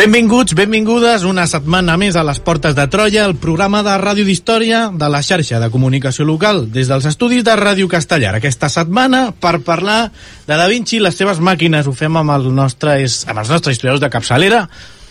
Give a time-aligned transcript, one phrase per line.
[0.00, 4.86] Benvinguts, benvingudes una setmana més a les Portes de Troia, el programa de ràdio d'història
[4.96, 8.32] de la xarxa de comunicació local des dels estudis de Ràdio Castellar.
[8.38, 9.98] Aquesta setmana per parlar
[10.46, 11.84] de Da Vinci i les seves màquines.
[11.84, 14.62] Ho fem amb, el nostre, amb els nostres historiadors de capçalera,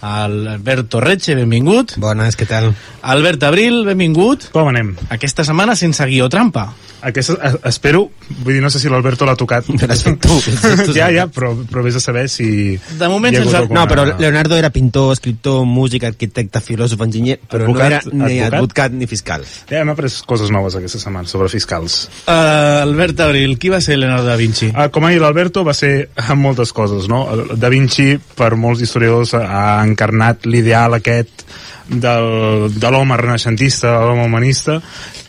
[0.02, 1.97] Albert Torreche, benvingut.
[1.99, 2.71] Bones, què tal?
[3.02, 4.49] Albert Abril, benvingut.
[4.55, 4.94] Com anem?
[5.12, 6.70] Aquesta setmana sense guió trampa.
[6.99, 7.38] Aquesta,
[7.70, 8.09] espero,
[8.43, 9.70] vull dir, no sé si l'Alberto l'ha tocat.
[9.80, 10.35] Però has fet tu.
[10.98, 12.73] ja, ja, però, però vés a saber si...
[12.99, 17.63] De moment sense- alguna- No, però Leonardo era pintor, escriptor, músic, arquitecte, filòsof, enginyer, però
[17.70, 18.57] Advocat, no era ni advocat?
[18.59, 19.45] advocat ni fiscal.
[19.71, 22.09] Ja hem après coses noves aquesta setmana sobre fiscals.
[22.26, 24.68] Uh, Albert Abril, qui va ser Leonardo da Vinci?
[24.73, 27.21] Uh, com ha dit l'Alberto, va ser en moltes coses, no?
[27.55, 31.45] Da Vinci, per molts historiadors, ha encarnat l'ideal aquest
[31.89, 34.79] del, de l'home renaixentista, de l'home humanista,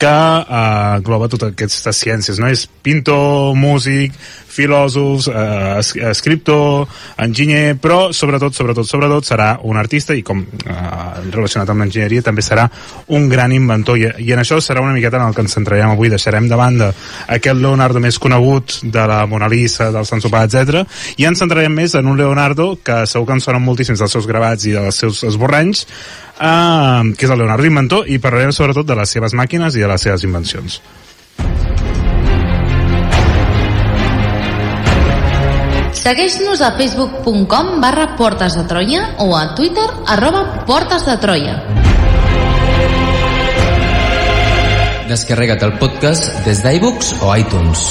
[0.01, 2.48] que uh, engloba totes aquestes ciències, no?
[2.48, 4.17] És pintor, músic,
[4.51, 6.89] filòsofs, eh, es, escriptor,
[7.23, 10.75] enginyer, però sobretot, sobretot, sobretot serà un artista i com eh,
[11.31, 12.67] relacionat amb l'enginyeria també serà
[13.15, 15.95] un gran inventor i, i en això serà una miqueta en el que ens centrarem
[15.95, 16.91] avui, deixarem de banda
[17.29, 20.83] aquest Leonardo més conegut de la Mona Lisa, del Sant Sopar, etc.
[21.17, 24.27] i ens centrarem més en un Leonardo que segur que ens sonen moltíssims dels seus
[24.29, 25.87] gravats i dels seus esborranys
[26.41, 29.89] eh, que és el Leonardo inventor i parlarem sobretot de les seves màquines i de
[29.91, 30.80] les seves invencions.
[36.00, 41.58] Segueix-nos a facebook.com barra Portes de Troia o a Twitter arroba Portes de Troia.
[45.11, 47.91] Descarrega't el podcast des d'iBooks o iTunes.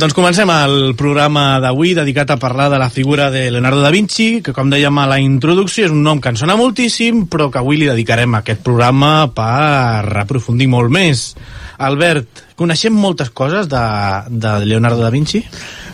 [0.00, 4.38] Doncs comencem el programa d'avui dedicat a parlar de la figura de Leonardo da Vinci,
[4.40, 7.60] que com dèiem a la introducció és un nom que ens sona moltíssim, però que
[7.60, 11.26] avui li dedicarem aquest programa per aprofundir molt més.
[11.84, 13.82] Albert, coneixem moltes coses de,
[14.30, 15.42] de Leonardo da Vinci?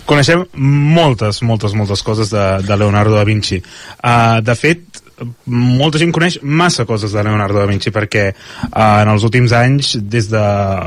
[0.07, 3.59] Coneixem moltes, moltes, moltes coses de, de Leonardo da Vinci.
[3.59, 5.03] Uh, de fet,
[5.47, 9.95] molta gent coneix massa coses de Leonardo da Vinci perquè uh, en els últims anys
[10.03, 10.43] des de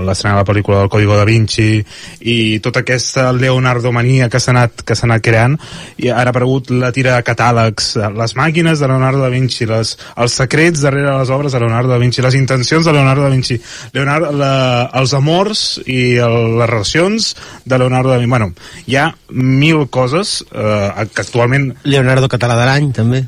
[0.06, 1.80] l'estrena de la pel·lícula del Código da Vinci
[2.22, 5.58] i tota aquesta leonardomania que s'ha anat, que s'ha anat creant
[5.98, 9.66] i ara ha aparegut la tira de catàlegs eh, les màquines de Leonardo da Vinci
[9.70, 13.34] les, els secrets darrere les obres de Leonardo da Vinci les intencions de Leonardo da
[13.34, 13.58] Vinci
[13.98, 14.54] Leonardo, la,
[15.02, 17.34] els amors i el, les relacions
[17.66, 18.54] de Leonardo da Vinci bueno,
[18.86, 23.26] hi ha mil coses eh, que actualment Leonardo Català de l'any, també.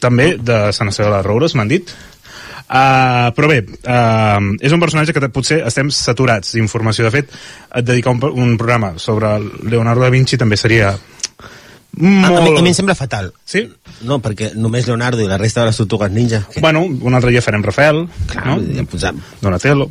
[0.00, 1.92] També de Sant Esteve de les Roures, m'han dit.
[2.68, 7.06] Uh, però bé, uh, és un personatge que potser estem saturats d'informació.
[7.06, 7.30] De fet,
[7.72, 12.58] et dedicar un, un programa sobre Leonardo da Vinci també seria A, a, mi, molt...
[12.60, 13.32] a mi em sembla fatal.
[13.48, 13.64] Sí?
[14.06, 16.44] No, perquè només Leonardo i la resta de les tortugues ninja.
[16.52, 18.60] Que, Bueno, un altre dia farem Rafael, clar, no?
[18.76, 19.18] ja posam.
[19.40, 19.88] Donatello.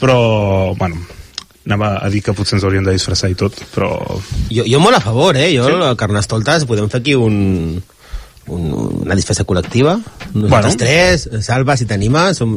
[0.00, 1.04] Però, bueno,
[1.68, 3.92] anava a dir que potser ens hauríem de disfressar i tot, però...
[4.48, 5.50] Jo, jo molt a favor, eh?
[5.52, 5.94] Jo, sí?
[6.00, 7.82] Carnestoltes, podem fer aquí un,
[8.48, 8.68] un,
[9.04, 9.96] una disfressa col·lectiva.
[10.34, 10.48] Nosaltres Bueno.
[10.50, 10.76] bueno.
[10.78, 11.86] tres, Salva, si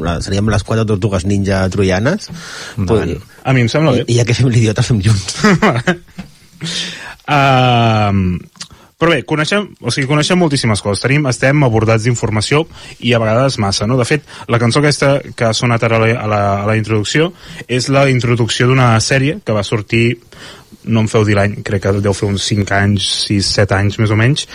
[0.04, 2.30] la- seríem les quatre tortugues ninja troianes.
[2.78, 3.18] Endavant.
[3.44, 4.06] A mi em sembla bé.
[4.08, 5.38] I, I ja que fem l'idiota, fem junts.
[7.32, 8.38] Uh,
[9.02, 11.02] però bé, coneixem, o sigui, coneixem moltíssimes coses.
[11.02, 12.66] Tenim, estem abordats d'informació
[13.02, 13.96] i a vegades massa, no?
[13.98, 16.76] De fet, la cançó aquesta que ha sonat ara a la, a la, a la
[16.78, 17.32] introducció
[17.68, 20.20] és la introducció d'una sèrie que va sortir
[20.84, 23.98] no em feu dir l'any, crec que deu fer uns 5 anys, 6, 7 anys
[24.02, 24.46] més o menys,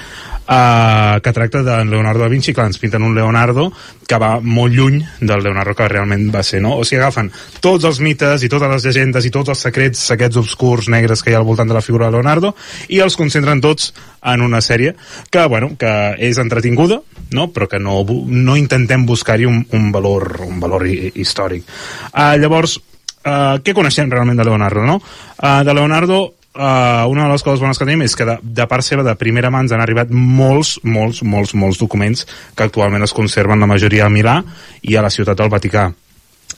[0.48, 3.68] uh, que tracta de Leonardo da Vinci, clar, ens pinten un Leonardo
[4.06, 6.76] que va molt lluny del Leonardo que realment va ser, no?
[6.78, 10.38] O sigui, agafen tots els mites i totes les llegendes i tots els secrets aquests
[10.42, 12.54] obscurs negres que hi ha al voltant de la figura de Leonardo
[12.88, 13.92] i els concentren tots
[14.26, 14.94] en una sèrie
[15.30, 17.00] que, bueno, que és entretinguda,
[17.32, 17.48] no?
[17.52, 21.66] però que no, no intentem buscar-hi un, un valor, un valor hi- històric.
[22.12, 22.78] Uh, llavors,
[23.26, 25.00] uh, què coneixem realment de Leonardo, no?
[25.38, 26.20] Uh, de Leonardo,
[26.56, 29.14] uh, una de les coses bones que tenim és que de, de part seva, de
[29.20, 32.26] primera mà, ens han arribat molts, molts, molts, molts documents
[32.56, 34.40] que actualment es conserven la majoria a Milà
[34.82, 35.90] i a la ciutat del Vaticà.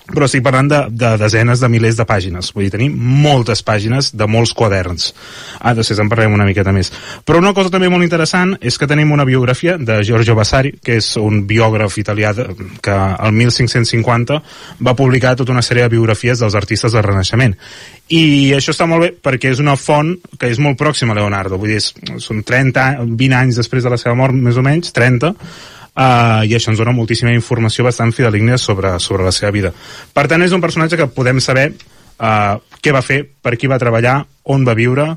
[0.09, 2.51] Però estic parlant de, de desenes de milers de pàgines.
[2.55, 5.11] Vull dir, tenim moltes pàgines de molts quaderns.
[5.61, 6.91] Ah, després en parlarem una miqueta més.
[7.29, 10.97] Però una cosa també molt interessant és que tenim una biografia de Giorgio Vasari que
[11.03, 12.49] és un biògraf italià de,
[12.85, 14.41] que al 1550
[14.89, 17.57] va publicar tota una sèrie de biografies dels artistes del Renaixement.
[18.09, 21.61] I això està molt bé perquè és una font que és molt pròxima a Leonardo.
[21.61, 21.93] Vull dir, és,
[22.25, 25.35] són 30, 20 anys després de la seva mort més o menys, 30
[25.99, 29.73] Uh, i això ens dona moltíssima informació bastant fideligna sobre, sobre la seva vida.
[30.15, 33.81] Per tant, és un personatge que podem saber uh, què va fer, per qui va
[33.83, 34.21] treballar,
[34.55, 35.09] on va viure,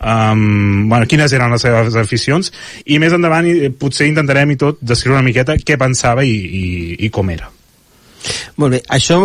[0.00, 2.50] um, bueno, quines eren les seves aficions,
[2.86, 6.64] i més endavant i, potser intentarem i tot descriure una miqueta què pensava i, i,
[7.06, 7.50] i com era.
[8.56, 9.20] Molt bé, això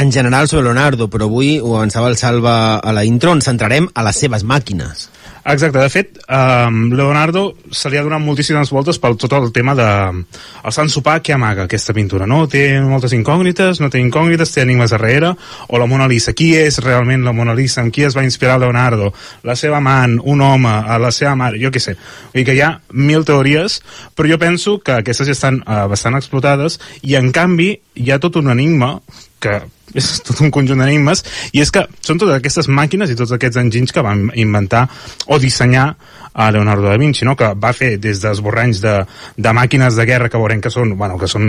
[0.00, 3.88] en general sobre Leonardo, però avui ho avançava el Salva a la intro, ens centrarem
[3.94, 5.08] a les seves màquines.
[5.44, 9.72] Exacte, de fet, um, Leonardo se li ha donat moltíssimes voltes pel tot el tema
[9.74, 12.42] de el Sant Sopar que amaga aquesta pintura, no?
[12.50, 15.32] Té moltes incògnites, no té incògnites, té enigmes darrere,
[15.68, 16.34] o la Mona Lisa.
[16.36, 17.80] Qui és realment la Mona Lisa?
[17.80, 19.14] En qui es va inspirar Leonardo?
[19.48, 21.96] La seva amant, un home, a la seva mare, jo què sé.
[22.34, 23.80] Vull dir que hi ha mil teories,
[24.14, 28.20] però jo penso que aquestes ja estan uh, bastant explotades, i en canvi hi ha
[28.20, 28.98] tot un enigma
[29.40, 29.62] que
[29.94, 31.24] és tot un conjunt d'enigmes
[31.56, 34.86] i és que són totes aquestes màquines i tots aquests enginys que van inventar
[35.26, 35.94] o dissenyar
[36.32, 37.34] a Leonardo da Vinci, no?
[37.36, 38.94] que va fer des d'esborranys de,
[39.36, 41.44] de màquines de guerra que veurem que són, bueno, que són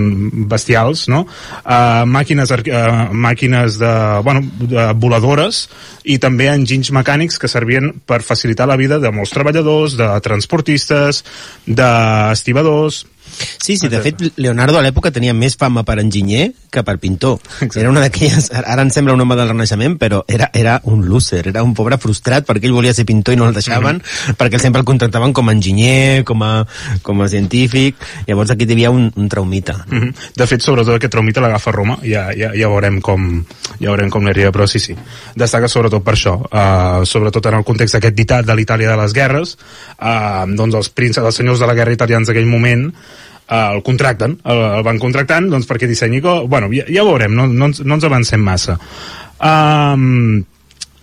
[0.50, 1.24] bestials, no?
[1.62, 3.94] uh, màquines, uh, màquines de,
[4.26, 5.68] bueno, de voladores
[6.04, 11.24] i també enginys mecànics que servien per facilitar la vida de molts treballadors, de transportistes,
[11.68, 13.04] d'estibadors,
[13.62, 17.40] Sí, sí, de fet, Leonardo a l'època tenia més fama per enginyer que per pintor.
[17.60, 17.82] Exacte.
[17.82, 18.50] Era una d'aquelles...
[18.62, 21.98] Ara ens sembla un home del Renaixement, però era, era un loser, era un pobre
[22.02, 24.38] frustrat perquè ell volia ser pintor i no el deixaven, mm -hmm.
[24.40, 26.66] perquè sempre el contractaven com a enginyer, com a,
[27.02, 27.96] com a científic...
[28.28, 29.86] Llavors aquí hi havia un, un traumita.
[29.88, 30.14] Mm -hmm.
[30.36, 33.44] De fet, sobretot aquest traumita l'agafa Roma, ja, ja, ja veurem com,
[33.80, 34.96] ja veurem com n'arriba, però sí, sí.
[35.36, 39.14] Destaca sobretot per això, uh, sobretot en el context d'aquest ditat de l'Itàlia de les
[39.14, 39.58] guerres,
[40.00, 42.94] uh, doncs els prínceps, els senyors de la guerra italians d'aquell moment,
[43.52, 46.22] el contracten, el, el van contractant doncs, perquè dissenyi...
[46.24, 48.78] Bueno, ja, ja veurem, no, no, ens, no ens avancem massa.
[49.42, 50.44] Um,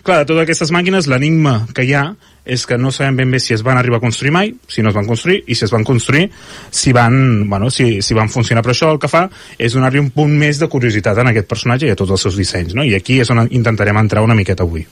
[0.07, 2.07] clar, de totes aquestes màquines, l'enigma que hi ha
[2.49, 4.91] és que no sabem ben bé si es van arribar a construir mai, si no
[4.91, 6.31] es van construir, i si es van construir,
[6.71, 8.65] si van, bueno, si, si van funcionar.
[8.65, 9.27] Però això el que fa
[9.59, 12.41] és donar-li un punt més de curiositat en aquest personatge i a tots els seus
[12.41, 12.87] dissenys, no?
[12.87, 14.87] I aquí és on intentarem entrar una miqueta avui.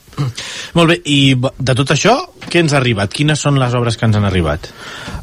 [0.77, 2.15] Molt bé, i de tot això,
[2.47, 3.11] què ens ha arribat?
[3.13, 4.69] Quines són les obres que ens han arribat?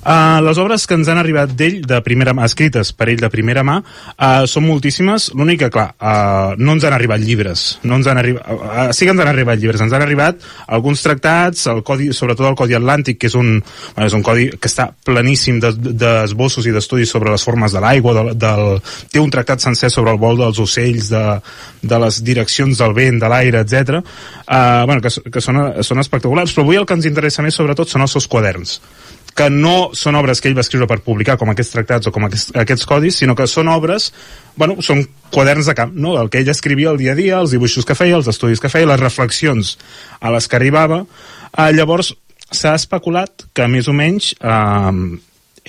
[0.04, 3.30] Uh, les obres que ens han arribat d'ell, de primera mà, escrites per ell de
[3.32, 5.30] primera mà, uh, són moltíssimes.
[5.38, 7.64] L'únic que, clar, uh, no ens han arribat llibres.
[7.88, 9.80] No ens han arribat, uh, sí que ens han arribat llibres.
[9.84, 14.08] Ens han arribat alguns tractats, el codi, sobretot el Codi Atlàntic, que és un, bueno,
[14.08, 18.16] és un codi que està planíssim d'esbossos de, i d'estudis sobre les formes de l'aigua,
[18.16, 18.82] del, del,
[19.12, 21.24] té un tractat sencer sobre el vol dels ocells, de,
[21.84, 24.00] de les direccions del vent, de l'aire, etc.
[24.44, 27.90] Uh, bueno, que, que són, són espectaculars, però avui el que ens interessa més sobretot
[27.90, 28.80] són els seus quaderns
[29.34, 32.26] que no són obres que ell va escriure per publicar com aquests tractats o com
[32.28, 34.12] aquests, aquests codis, sinó que són obres,
[34.56, 35.02] bueno, són
[35.34, 36.14] quaderns de camp, no?
[36.20, 38.70] el que ell escrivia el dia a dia, els dibuixos que feia, els estudis que
[38.70, 39.74] feia, les reflexions
[40.20, 41.02] a les que arribava.
[41.54, 42.12] Uh, llavors,
[42.54, 44.92] s'ha especulat que més o menys eh,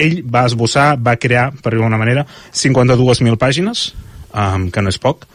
[0.06, 3.88] ell va esbossar, va crear, per dir d'alguna manera, 52.000 pàgines,
[4.34, 5.26] eh, que no és poc.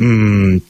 [0.00, 0.60] Mm,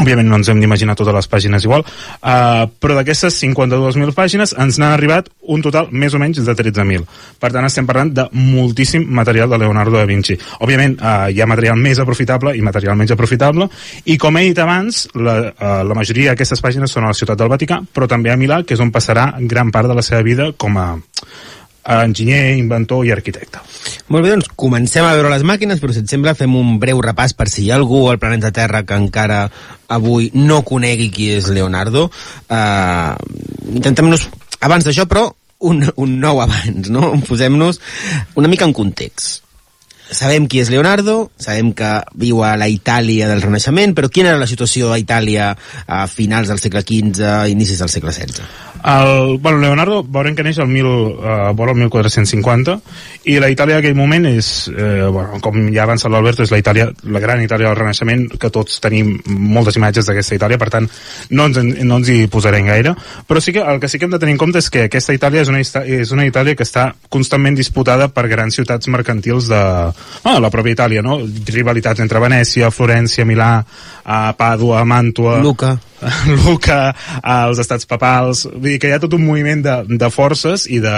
[0.00, 4.78] òbviament no ens hem d'imaginar totes les pàgines igual, uh, però d'aquestes 52.000 pàgines ens
[4.80, 7.06] n'han arribat un total més o menys de 13.000.
[7.40, 10.36] Per tant, estem parlant de moltíssim material de Leonardo da Vinci.
[10.66, 13.68] Òbviament, uh, hi ha material més aprofitable i material menys aprofitable,
[14.10, 17.38] i com he dit abans, la, uh, la majoria d'aquestes pàgines són a la ciutat
[17.38, 20.24] del Vaticà, però també a Milà, que és on passarà gran part de la seva
[20.26, 20.88] vida com a
[21.84, 23.60] enginyer, inventor i arquitecte.
[24.08, 27.00] Molt bé, doncs comencem a veure les màquines, però si et sembla fem un breu
[27.04, 29.44] repàs per si hi ha algú al planeta Terra que encara
[29.92, 32.08] avui no conegui qui és Leonardo.
[32.48, 33.14] Uh,
[33.74, 34.28] Intentem-nos,
[34.64, 35.28] abans d'això, però,
[35.64, 37.14] un, un nou abans, no?
[37.28, 37.80] Posem-nos
[38.40, 39.43] una mica en context.
[40.14, 44.38] Sabem qui és Leonardo, sabem que viu a la Itàlia del Renaixement, però quina era
[44.38, 45.50] la situació a Itàlia
[45.86, 48.46] a finals del segle XV, inicis del segle XVI?
[48.84, 52.74] El, bueno, Leonardo veurem que neix el, mil, uh, vora el 1450
[53.32, 56.60] i la Itàlia d'aquell moment és, eh, bueno, com ja ha avançat l'Alberto, és la
[56.60, 60.88] Itàlia, la gran Itàlia del Renaixement, que tots tenim moltes imatges d'aquesta Itàlia, per tant
[61.30, 62.92] no ens, no ens hi posarem gaire,
[63.26, 65.16] però sí que el que sí que hem de tenir en compte és que aquesta
[65.16, 69.64] Itàlia és una, és una Itàlia que està constantment disputada per grans ciutats mercantils de
[70.22, 71.18] bueno, la pròpia Itàlia, no?
[71.50, 73.50] Rivalitats entre Venècia, Florència, Milà,
[74.04, 75.38] a Pàdua, Màntua...
[75.44, 75.74] Luca.
[76.44, 80.66] Luca, als estats papals, vull dir que hi ha tot un moviment de, de forces
[80.70, 80.96] i de,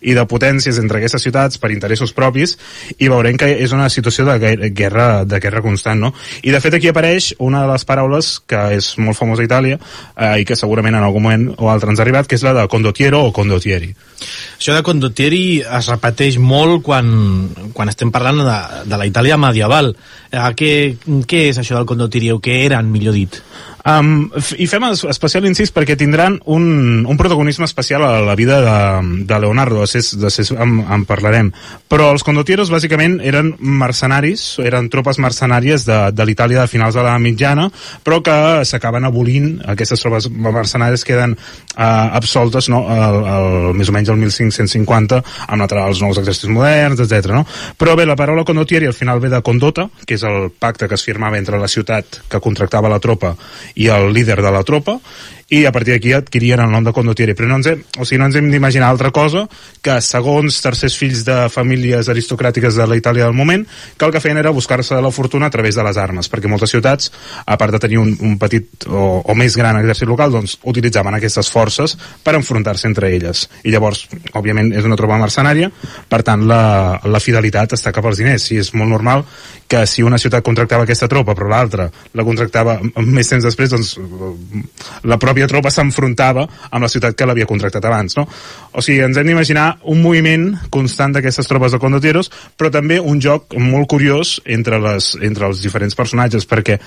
[0.00, 2.56] i de potències entre aquestes ciutats per interessos propis
[2.98, 6.12] i veurem que és una situació de guerra, de guerra constant, no?
[6.42, 9.78] I de fet aquí apareix una de les paraules que és molt famosa a Itàlia
[9.80, 12.54] eh, i que segurament en algun moment o altre ens ha arribat, que és la
[12.56, 13.92] de condottiero o condottieri.
[14.60, 17.10] Això de condottieri es repeteix molt quan,
[17.76, 18.58] quan estem parlant de,
[18.88, 19.94] de la Itàlia medieval.
[20.30, 20.72] Eh, què,
[21.28, 23.40] què és això del condottieri o què eren, millor dit?
[23.84, 24.28] Um,
[24.60, 29.38] I fem especial incís perquè tindran un, un protagonisme especial a la vida de, de
[29.40, 31.48] Leonardo, de de ses, en, en parlarem.
[31.88, 37.04] Però els condottieros bàsicament eren mercenaris, eren tropes mercenàries de, de l'Itàlia de finals de
[37.06, 37.70] la mitjana,
[38.04, 38.36] però que
[38.68, 42.82] s'acaben abolint, aquestes tropes mercenàries queden uh, absoltes no?
[42.92, 47.32] el, el, més o menys el 1550 amb la, els nous exèrcits moderns, etc.
[47.32, 47.46] No?
[47.80, 50.98] Però bé, la paraula condottieri al final ve de condota, que és el pacte que
[51.00, 53.34] es firmava entre la ciutat que contractava la tropa
[53.74, 54.98] i el líder de la tropa
[55.50, 58.20] i a partir d'aquí adquirien el nom de condottieri però no ens hem, o sigui,
[58.22, 59.46] no ens hem d'imaginar altra cosa
[59.82, 63.64] que segons tercers fills de famílies aristocràtiques de la Itàlia del moment
[63.98, 66.70] que el que feien era buscar-se la fortuna a través de les armes perquè moltes
[66.70, 67.10] ciutats,
[67.46, 71.18] a part de tenir un, un petit o, o més gran exèrcit local doncs utilitzaven
[71.18, 73.48] aquestes forces per enfrontar-se entre elles.
[73.66, 74.06] I llavors,
[74.38, 75.70] òbviament, és una tropa mercenària
[76.08, 76.62] per tant la,
[77.04, 78.46] la fidelitat està cap als diners.
[78.54, 79.26] I és molt normal
[79.70, 81.86] que si una ciutat contractava aquesta tropa però l'altra
[82.18, 83.92] la contractava més temps després doncs
[85.06, 88.26] la pròpia tropa s'enfrontava amb la ciutat que l'havia contractat abans no?
[88.72, 93.20] o sigui, ens hem d'imaginar un moviment constant d'aquestes tropes de condotieros però també un
[93.20, 96.80] joc molt curiós entre, les, entre els diferents personatges perquè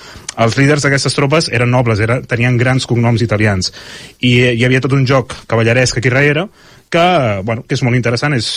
[0.44, 3.74] els líders d'aquestes tropes eren nobles, era, tenien grans cognoms italians
[4.20, 6.48] i hi havia tot un joc cavalleresc aquí darrere
[6.94, 8.54] que, bueno, que és molt interessant és,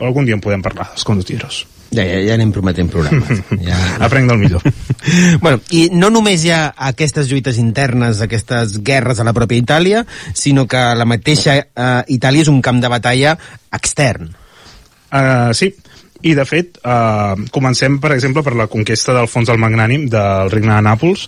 [0.00, 1.64] algun dia en podem parlar dels condotieros
[1.96, 3.42] ja, ja, ja anem prometent programes.
[3.66, 3.76] Ja...
[4.06, 4.62] Aprenc del millor.
[5.44, 6.60] bueno, I no només hi ha
[6.90, 12.46] aquestes lluites internes, aquestes guerres a la pròpia Itàlia, sinó que la mateixa uh, Itàlia
[12.46, 13.36] és un camp de batalla
[13.74, 14.30] extern.
[15.06, 15.72] Uh, sí,
[16.24, 20.50] i de fet eh, comencem per exemple per la conquesta del fons del magnànim del
[20.52, 21.26] regne de Nàpols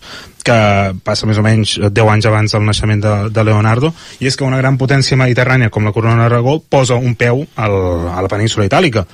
[0.49, 0.59] que
[1.05, 4.47] passa més o menys 10 anys abans del naixement de, de Leonardo i és que
[4.49, 7.77] una gran potència mediterrània com la corona d'Aragó posa un peu al,
[8.15, 9.07] a la península itàlica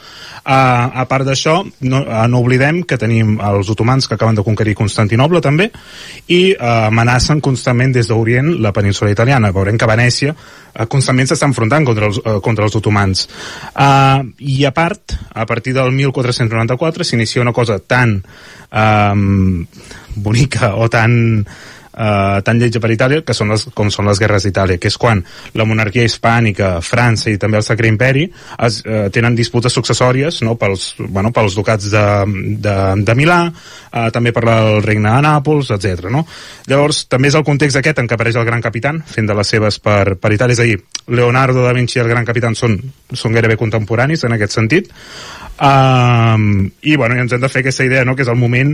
[0.45, 1.55] Uh, a part d'això,
[1.89, 5.71] no, uh, no oblidem que tenim els otomans que acaben de conquerir Constantinoble també
[6.29, 9.55] i uh, amenacen constantment des d'Orient la península italiana.
[9.57, 13.25] Veurem que Venècia uh, constantment s'està enfrontant contra els, uh, contra els otomans.
[13.73, 18.19] Uh, I a part, a partir del 1494 s'inicia una cosa tan
[18.69, 19.65] um,
[20.15, 21.17] bonica o tan
[21.97, 24.99] eh, tan lletja per Itàlia que són les, com són les guerres d'Itàlia, que és
[25.01, 25.23] quan
[25.55, 28.27] la monarquia hispànica, França i també el Sacre Imperi
[28.67, 32.07] es, eh, tenen disputes successòries no, pels, bueno, pels ducats de,
[32.65, 33.41] de, de Milà,
[33.91, 36.09] eh, també per el regne de Nàpols, etc.
[36.13, 36.25] No?
[36.71, 39.55] Llavors, també és el context aquest en què apareix el gran capitán, fent de les
[39.55, 40.81] seves per, per Itàlia, és a dir,
[41.15, 42.79] Leonardo da Vinci i el gran capitán són,
[43.13, 44.93] són gairebé contemporanis en aquest sentit,
[45.55, 48.17] Um, i bueno, ens hem de fer aquesta idea no?
[48.19, 48.73] que és el moment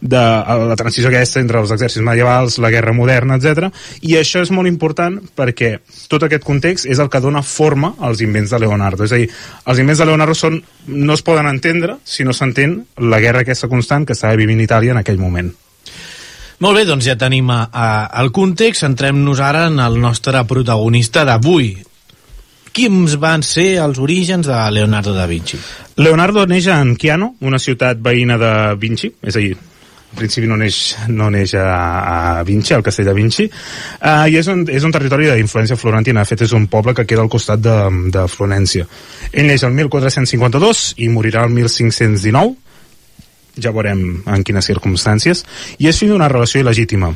[0.00, 0.22] de
[0.64, 3.68] la transició aquesta entre els exèrcits medievals, la guerra moderna, etc.
[4.00, 5.74] I això és molt important perquè
[6.08, 9.04] tot aquest context és el que dona forma als invents de Leonardo.
[9.04, 9.28] És a dir,
[9.66, 13.68] els invents de Leonardo són, no es poden entendre si no s'entén la guerra aquesta
[13.68, 15.52] constant que estava vivint Itàlia en aquell moment.
[16.62, 17.86] Molt bé, doncs ja tenim a, a,
[18.22, 18.84] el context.
[18.86, 21.74] Centrem-nos ara en el nostre protagonista d'avui,
[22.72, 25.58] Quins van ser els orígens de Leonardo da Vinci?
[26.00, 29.52] Leonardo neix en Chiano, una ciutat veïna de Vinci, és a dir,
[30.12, 30.78] en principi no neix,
[31.12, 34.94] no neix a, a Vinci, al castell de Vinci, uh, i és un, és un
[34.94, 37.76] territori d'influència florentina, de fet és un poble que queda al costat de,
[38.12, 38.88] de Florència.
[39.32, 42.56] Ell neix el 1452 i morirà el 1519,
[43.60, 45.44] ja veurem en quines circumstàncies,
[45.76, 47.12] i és fill d'una relació il·legítima.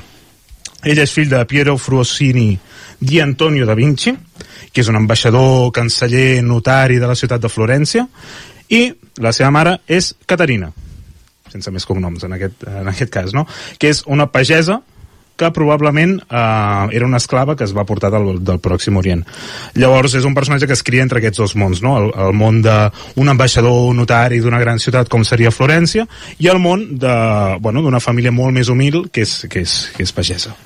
[0.84, 2.58] Ell és fill de Piero Fruosini
[2.98, 4.12] di Antonio da Vinci,
[4.72, 8.06] que és un ambaixador, canceller, notari de la ciutat de Florència,
[8.68, 8.90] i
[9.22, 10.72] la seva mare és Caterina,
[11.52, 13.46] sense més cognoms en aquest, en aquest cas, no?
[13.78, 14.80] que és una pagesa
[15.36, 19.24] que probablement eh, era una esclava que es va portar del, del Pròxim Orient.
[19.76, 21.96] Llavors és un personatge que es cria entre aquests dos mons, no?
[22.00, 26.06] el, el món d'un ambaixador notari d'una gran ciutat com seria Florència
[26.38, 30.16] i el món d'una bueno, família molt més humil que és, que és, que és
[30.16, 30.56] pagesa.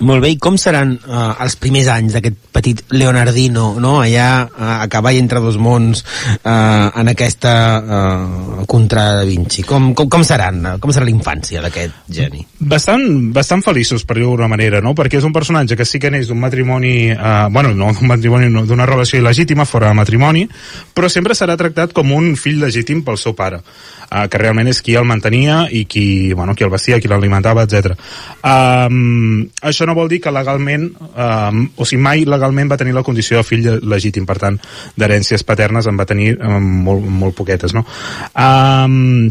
[0.00, 3.98] Molt bé, i com seran uh, els primers anys d'aquest petit Leonardino, no?
[4.00, 6.00] allà uh, a cavall entre dos mons
[6.40, 9.64] uh, en aquesta uh, contra Da Vinci?
[9.68, 10.62] Com, com, com seran?
[10.80, 12.46] Com serà la infància d'aquest geni?
[12.60, 13.04] Bastant,
[13.36, 14.94] bastant feliços, per dir-ho d'una manera, no?
[14.96, 18.50] Perquè és un personatge que sí que neix d'un matrimoni, eh, bueno, no d'un matrimoni,
[18.52, 20.46] no, d'una relació il·legítima fora de matrimoni,
[20.96, 23.60] però sempre serà tractat com un fill legítim pel seu pare,
[24.10, 27.64] eh, que realment és qui el mantenia i qui, bueno, qui el vestia, qui l'alimentava,
[27.66, 27.96] etc.
[28.40, 33.04] Um, això no vol dir que legalment, um, o sigui, mai legalment va tenir la
[33.06, 34.58] condició de fill legítim, per tant,
[34.96, 37.84] d'herències paternes en va tenir um, molt, molt poquetes, no?
[38.34, 39.30] Um,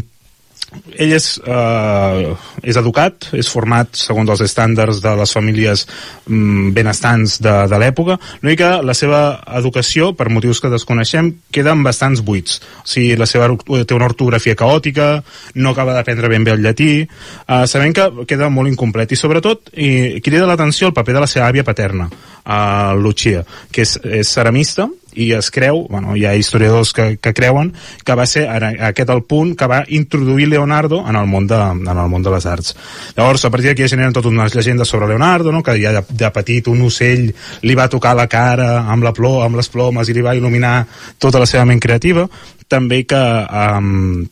[0.70, 2.30] ell és, eh,
[2.62, 5.84] és educat, és format segons els estàndards de les famílies
[6.28, 9.22] mm, benestants de, de l'època, l'únic que la seva
[9.58, 12.60] educació, per motius que desconeixem, queda en bastants buits.
[12.84, 13.50] O sigui, la seva,
[13.82, 15.10] té una ortografia caòtica,
[15.56, 19.72] no acaba d'aprendre ben bé el llatí, eh, sabem que queda molt incomplet, i sobretot
[19.74, 22.10] i, crida l'atenció el paper de la seva àvia paterna,
[22.44, 27.32] eh, Lucia, que és, és ceramista, i es creu, bueno, hi ha historiadors que, que
[27.34, 27.72] creuen
[28.06, 31.90] que va ser aquest el punt que va introduir Leonardo en el món de, en
[31.90, 32.76] el món de les arts.
[33.16, 35.64] Llavors, a partir d'aquí ja generen totes unes llegendes sobre Leonardo, no?
[35.66, 37.30] que ja de, de petit un ocell
[37.62, 40.84] li va tocar la cara amb la plor, amb les plomes i li va il·luminar
[41.18, 42.28] tota la seva ment creativa.
[42.70, 44.22] També que um,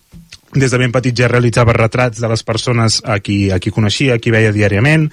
[0.55, 4.15] des de ben petit ja realitzava retrats de les persones a qui, a qui coneixia,
[4.15, 5.11] a qui veia diàriament,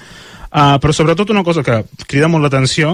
[0.55, 2.93] Uh, però sobretot una cosa que crida molt l'atenció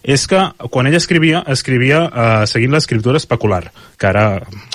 [0.00, 0.38] és que
[0.72, 3.66] quan ell escrivia, escrivia uh, seguint l'escriptura especular,
[4.00, 4.24] que ara,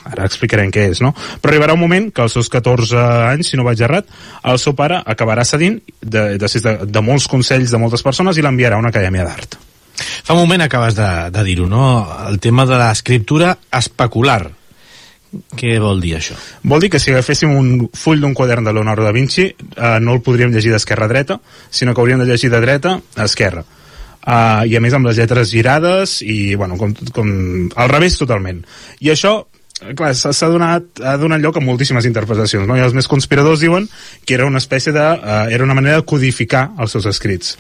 [0.06, 1.16] ara explicarem què és, no?
[1.42, 2.94] Però arribarà un moment que als seus 14
[3.32, 4.12] anys, si no vaig errat,
[4.46, 8.46] el seu pare acabarà cedint de, de, de, de molts consells de moltes persones i
[8.46, 9.58] l'enviarà a una acadèmia d'art.
[9.98, 11.88] Fa un moment acabes de, de dir-ho, no?
[12.30, 14.44] El tema de l'escriptura especular.
[15.60, 16.38] Què vol dir això?
[16.64, 20.16] Vol dir que si agaféssim un full d'un quadern de Leonardo da Vinci eh, no
[20.16, 23.66] el podríem llegir d'esquerra a dreta, sinó que hauríem de llegir de dreta a esquerra.
[24.28, 27.30] Uh, I a més amb les lletres girades i, bueno, com, com
[27.80, 28.60] al revés totalment.
[29.00, 29.38] I això
[29.96, 32.76] clar, s'ha donat, ha donat lloc a moltíssimes interpretacions, no?
[32.76, 33.88] I els més conspiradors diuen
[34.26, 35.06] que era una espècie de...
[35.22, 37.56] Uh, era una manera de codificar els seus escrits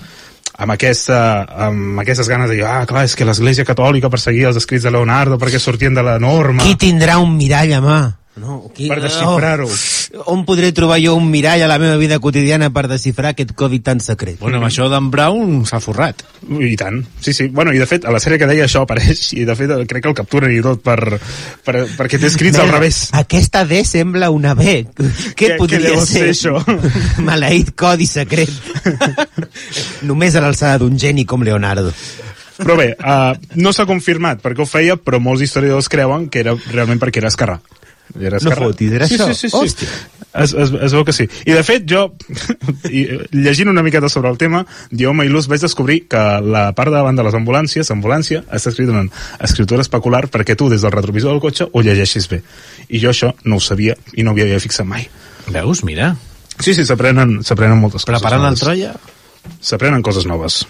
[0.57, 1.19] amb, aquesta,
[1.67, 4.93] amb aquestes ganes de dir, ah, clar, és que l'Església Catòlica perseguia els escrits de
[4.93, 6.65] Leonardo perquè sortien de la norma.
[6.65, 7.99] Qui tindrà un mirall a mà?
[8.37, 9.65] No, qui, per desxifrar-ho.
[9.65, 13.55] Oh, on podré trobar jo un mirall a la meva vida quotidiana per desxifrar aquest
[13.57, 14.37] codi tan secret?
[14.39, 16.21] Bueno, amb això d'en Brown s'ha forrat.
[16.45, 17.47] I tant, sí, sí.
[17.49, 20.05] Bueno, i de fet, a la sèrie que deia això apareix, i de fet crec
[20.05, 20.99] que el capturen i tot per,
[21.65, 23.01] per, perquè té escrits Mira, al revés.
[23.17, 24.77] Aquesta D sembla una B.
[25.37, 26.07] Què podria què ser?
[26.07, 26.61] ser això?
[27.27, 28.53] Maleït codi secret.
[30.09, 31.95] Només a l'alçada d'un geni com Leonardo.
[32.57, 36.55] Però bé, uh, no s'ha confirmat perquè ho feia, però molts historiadors creuen que era
[36.71, 37.59] realment perquè era esquerrà.
[38.15, 39.27] Era no fotis, era sí, això?
[39.33, 39.57] Sí, sí, sí.
[39.57, 39.89] Hòstia.
[40.37, 41.25] Es, es, es veu que sí.
[41.49, 42.03] I de fet, jo,
[42.89, 46.93] i, llegint una miqueta sobre el tema, d'Ioma i Luz vaig descobrir que la part
[46.93, 49.11] de davant de les ambulàncies, ambulància, està escrit en
[49.43, 52.41] escriptura especular perquè tu, des del retrovisor del cotxe, ho llegeixis bé.
[52.89, 55.07] I jo això no ho sabia i no havia fixat mai.
[55.47, 56.13] Veus, mira.
[56.59, 57.39] Sí, sí, s'aprenen
[57.79, 58.11] moltes coses.
[58.11, 58.93] Preparant el Troia?
[59.63, 60.65] S'aprenen coses noves.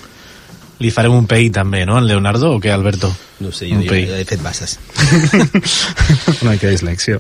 [0.84, 3.10] Li farem un pei també, no, en Leonardo, o què, Alberto?
[3.42, 4.78] No sé, jo, jo, jo he fet basses.
[6.44, 7.18] Una mica dislexia.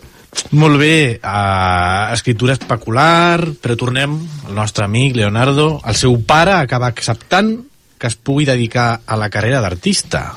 [0.57, 4.13] Molt bé, uh, escriptura especular, però tornem
[4.47, 5.79] al nostre amic Leonardo.
[5.87, 7.55] El seu pare acaba acceptant
[7.97, 10.27] que es pugui dedicar a la carrera d'artista.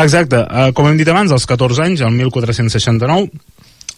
[0.00, 3.28] Exacte, uh, com hem dit abans, als 14 anys, el 1469,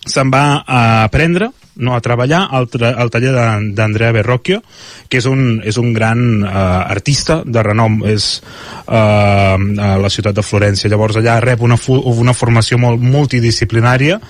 [0.07, 3.33] se'n va a aprendre no, a treballar al, al taller
[3.77, 4.63] d'Andrea Berrocchio,
[5.09, 6.51] que és un, és un gran uh,
[6.89, 8.29] artista de renom, és
[8.87, 10.91] uh, a la ciutat de Florència.
[10.91, 11.79] Llavors allà rep una,
[12.13, 14.21] una formació molt multidisciplinària.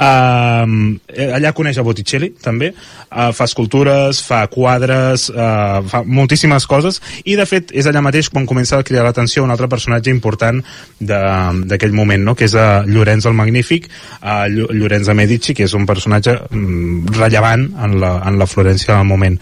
[0.00, 0.96] Uh,
[1.36, 2.70] allà coneix a Botticelli, també.
[3.10, 8.30] Uh, fa escultures, fa quadres, uh, fa moltíssimes coses, i de fet és allà mateix
[8.32, 10.60] quan comença a cridar l'atenció un altre personatge important
[11.00, 12.36] d'aquell moment, no?
[12.36, 16.89] que és uh, Llorenç el Magnífic, uh, Llorenç de Medici, que és un personatge um,
[17.16, 19.38] rellevant en la, en la Florència del moment.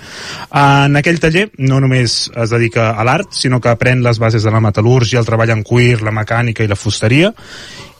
[0.55, 4.55] En aquell taller no només es dedica a l'art, sinó que aprèn les bases de
[4.55, 7.33] la metal·lúrgia, el treball en cuir, la mecànica i la fusteria,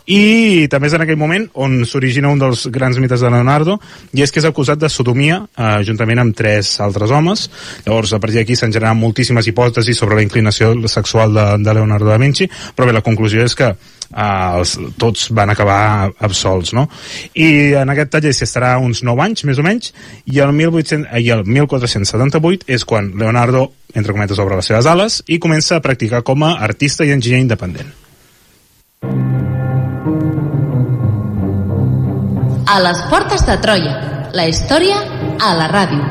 [0.09, 3.77] i també és en aquell moment on s'origina un dels grans mites de Leonardo
[4.17, 7.45] i és que és acusat de sodomia eh, juntament amb tres altres homes
[7.85, 12.09] llavors a partir d'aquí s'han generat moltíssimes hipòtesis sobre la inclinació sexual de, de Leonardo
[12.09, 16.89] da Vinci però bé, la conclusió és que eh, els, tots van acabar absolts no?
[17.37, 19.93] i en aquest taller s'hi estarà uns 9 anys més o menys
[20.25, 25.23] i el, 1800, i el 1478 és quan Leonardo entre cometes obre les seves ales
[25.29, 28.08] i comença a practicar com a artista i enginyer independent
[32.69, 34.29] A les portes de Troia.
[34.37, 35.01] La història
[35.41, 36.05] a la ràdio.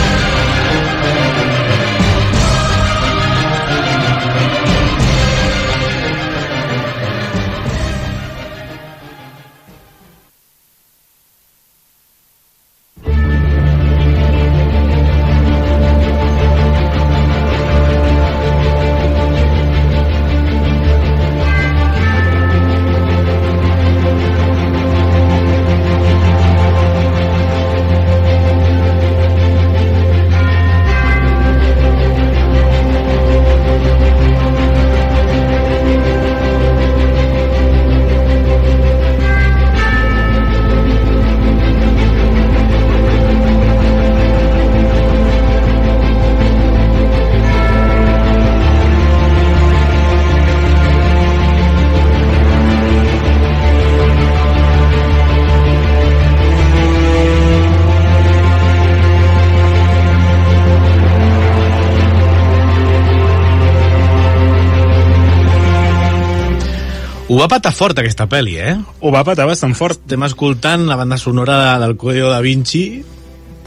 [67.37, 68.71] Ho va patar fort, aquesta pel·li, eh?
[69.05, 69.99] Ho va patar bastant fort.
[70.07, 73.03] Estem escoltant la banda sonora de- del Código da Vinci,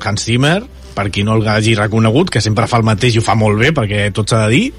[0.03, 3.23] Hans Zimmer, per qui no el hagi reconegut, que sempre fa el mateix i ho
[3.23, 4.73] fa molt bé, perquè tot s'ha de dir,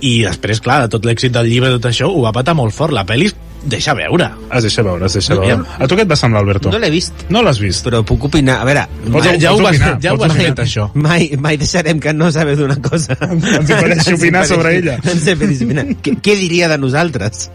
[0.00, 2.92] i després, clar, de tot l'èxit del llibre, tot això, ho va patar molt fort.
[2.92, 3.30] La pel·li
[3.62, 4.32] deixa veure.
[4.52, 5.62] Es deixa veure, es deixa No, veure.
[5.78, 6.70] A tu què et va semblar, Alberto?
[6.72, 7.84] No l'he vist, No l'has vist?
[7.86, 8.60] però puc opinar.
[8.62, 10.90] A veure, Pots- mai, ja ho vas, opinar, ja ho has fet, això.
[10.94, 13.16] mai, mai deixarem que no saber d'una cosa.
[13.20, 14.98] Ens impedeixi opinar sobre ella.
[15.04, 15.84] Ens impedeixi opinar.
[16.02, 17.50] Què, què diria de nosaltres?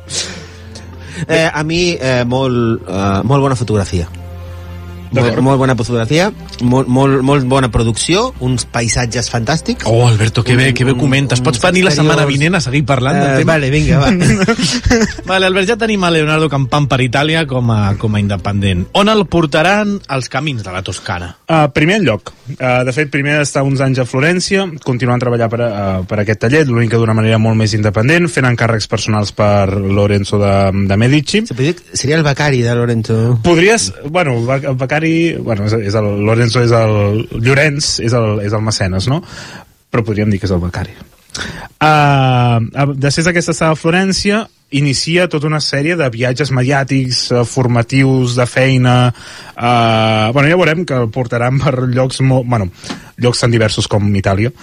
[1.28, 4.23] Eh, a mi, eh, molt, eh, molt.
[5.14, 9.86] Molt, molt bona fotografia, molt, molt, molt bona producció, uns paisatges fantàstics.
[9.86, 11.42] Oh, Alberto, que bé, que bé comentes.
[11.42, 13.54] Pots venir la setmana vinent a seguir parlant del Eh, tema?
[13.54, 14.12] vale, vinga, va.
[15.26, 18.88] Vale, Albert, ja tenim a Leonardo campant per Itàlia com a, com a independent.
[19.00, 21.30] On el portaran els camins de la Toscana?
[21.48, 22.32] Uh, primer lloc.
[22.58, 26.42] Uh, de fet, primer d'estar uns anys a Florència, continuant treballar per, uh, per aquest
[26.46, 30.54] taller, l'únic que d'una manera molt més independent, fent encàrrecs personals per Lorenzo de,
[30.90, 31.44] de Medici.
[31.48, 33.40] Seria el becari de Lorenzo.
[33.44, 34.70] Podries, bueno, el bec-
[35.04, 39.22] becari, bueno, és, és el, Lorenzo és el, Llorenç és el, és el mecenes, no?
[39.92, 40.96] Però podríem dir que és el becari.
[41.84, 48.38] Uh, després d'aquesta estada a Florència, inicia tota una sèrie de viatges mediàtics, uh, formatius,
[48.40, 49.14] de feina...
[49.54, 52.48] Uh, bueno, ja veurem que el portaran per llocs molt...
[52.48, 52.70] Bueno,
[53.18, 54.54] llocs tan diversos com Itàlia.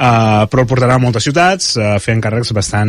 [0.00, 2.88] Uh, però el portarà a moltes ciutats uh, fent càrrecs bastant,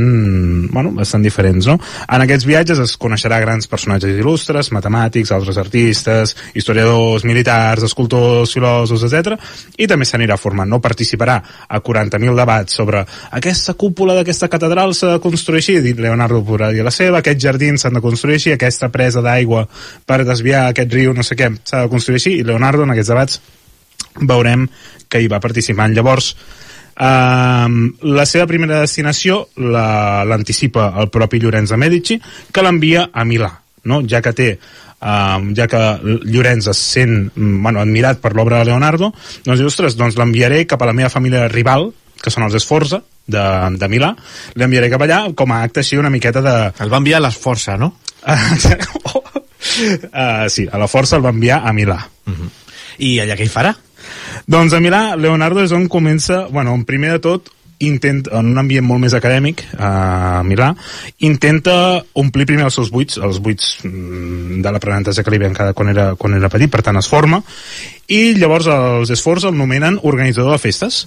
[0.72, 1.74] bueno, bastant diferents no?
[2.08, 9.04] en aquests viatges es coneixerà grans personatges il·lustres, matemàtics altres artistes, historiadors, militars escultors, filòsofs,
[9.10, 9.36] etc
[9.84, 11.36] i també s'anirà formant, no participarà
[11.68, 13.04] a 40.000 debats sobre
[13.42, 17.44] aquesta cúpula d'aquesta catedral s'ha de construir així dit Leonardo podrà dir la seva, aquests
[17.44, 19.66] jardins s'han de construir així, aquesta presa d'aigua
[20.08, 23.12] per desviar aquest riu, no sé què, s'ha de construir així i Leonardo en aquests
[23.12, 23.42] debats
[24.20, 24.68] veurem
[25.12, 25.94] que hi va participant.
[25.96, 26.34] Llavors,
[27.02, 32.18] Um, la seva primera destinació la- l'anticipa el propi Llorenç de Medici
[32.52, 33.48] que l'envia a Milà
[33.88, 34.02] no?
[34.06, 34.50] ja que té
[35.00, 39.14] um, ja que Llorenç es sent mm, bueno, admirat per l'obra de Leonardo
[39.46, 43.00] doncs diu, ostres, doncs l'enviaré cap a la meva família rival que són els Esforza
[43.32, 43.42] de,
[43.80, 44.12] de Milà,
[44.60, 46.56] l'enviaré cap allà com a acte així una miqueta de...
[46.84, 47.88] El va enviar a l'Esforça, no?
[48.28, 48.36] uh,
[50.54, 51.98] sí, a la força el va enviar a Milà
[53.02, 53.72] I allà què hi farà?
[54.48, 58.62] Doncs a Milà, Leonardo és on comença, bueno, en primer de tot, intent, en un
[58.62, 60.72] ambient molt més acadèmic, a Milà,
[61.26, 61.74] intenta
[62.22, 65.92] omplir primer els seus buits, els buits mm, de l'aprenentatge que li ven cada quan
[65.94, 67.42] era, quan era petit, per tant es forma,
[68.12, 71.06] i llavors els esforços el nomenen organitzador de festes.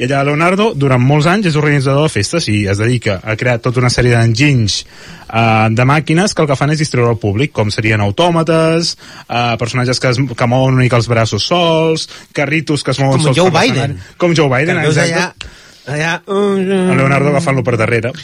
[0.00, 3.58] I allà Leonardo, durant molts anys, és organitzador de festes i es dedica a crear
[3.60, 7.52] tota una sèrie d'enginys uh, de màquines que el que fan és distreure al públic,
[7.52, 8.94] com serien autòmates,
[9.28, 13.18] uh, personatges que, es, que mouen una mica els braços sols, carritos que es mouen
[13.18, 13.76] Com sols Joe per Biden.
[13.98, 14.16] l'escenari.
[14.24, 15.50] Com Joe Biden, exacte.
[15.84, 16.16] allà, allà...
[16.32, 18.14] El Leonardo agafant-lo per darrere.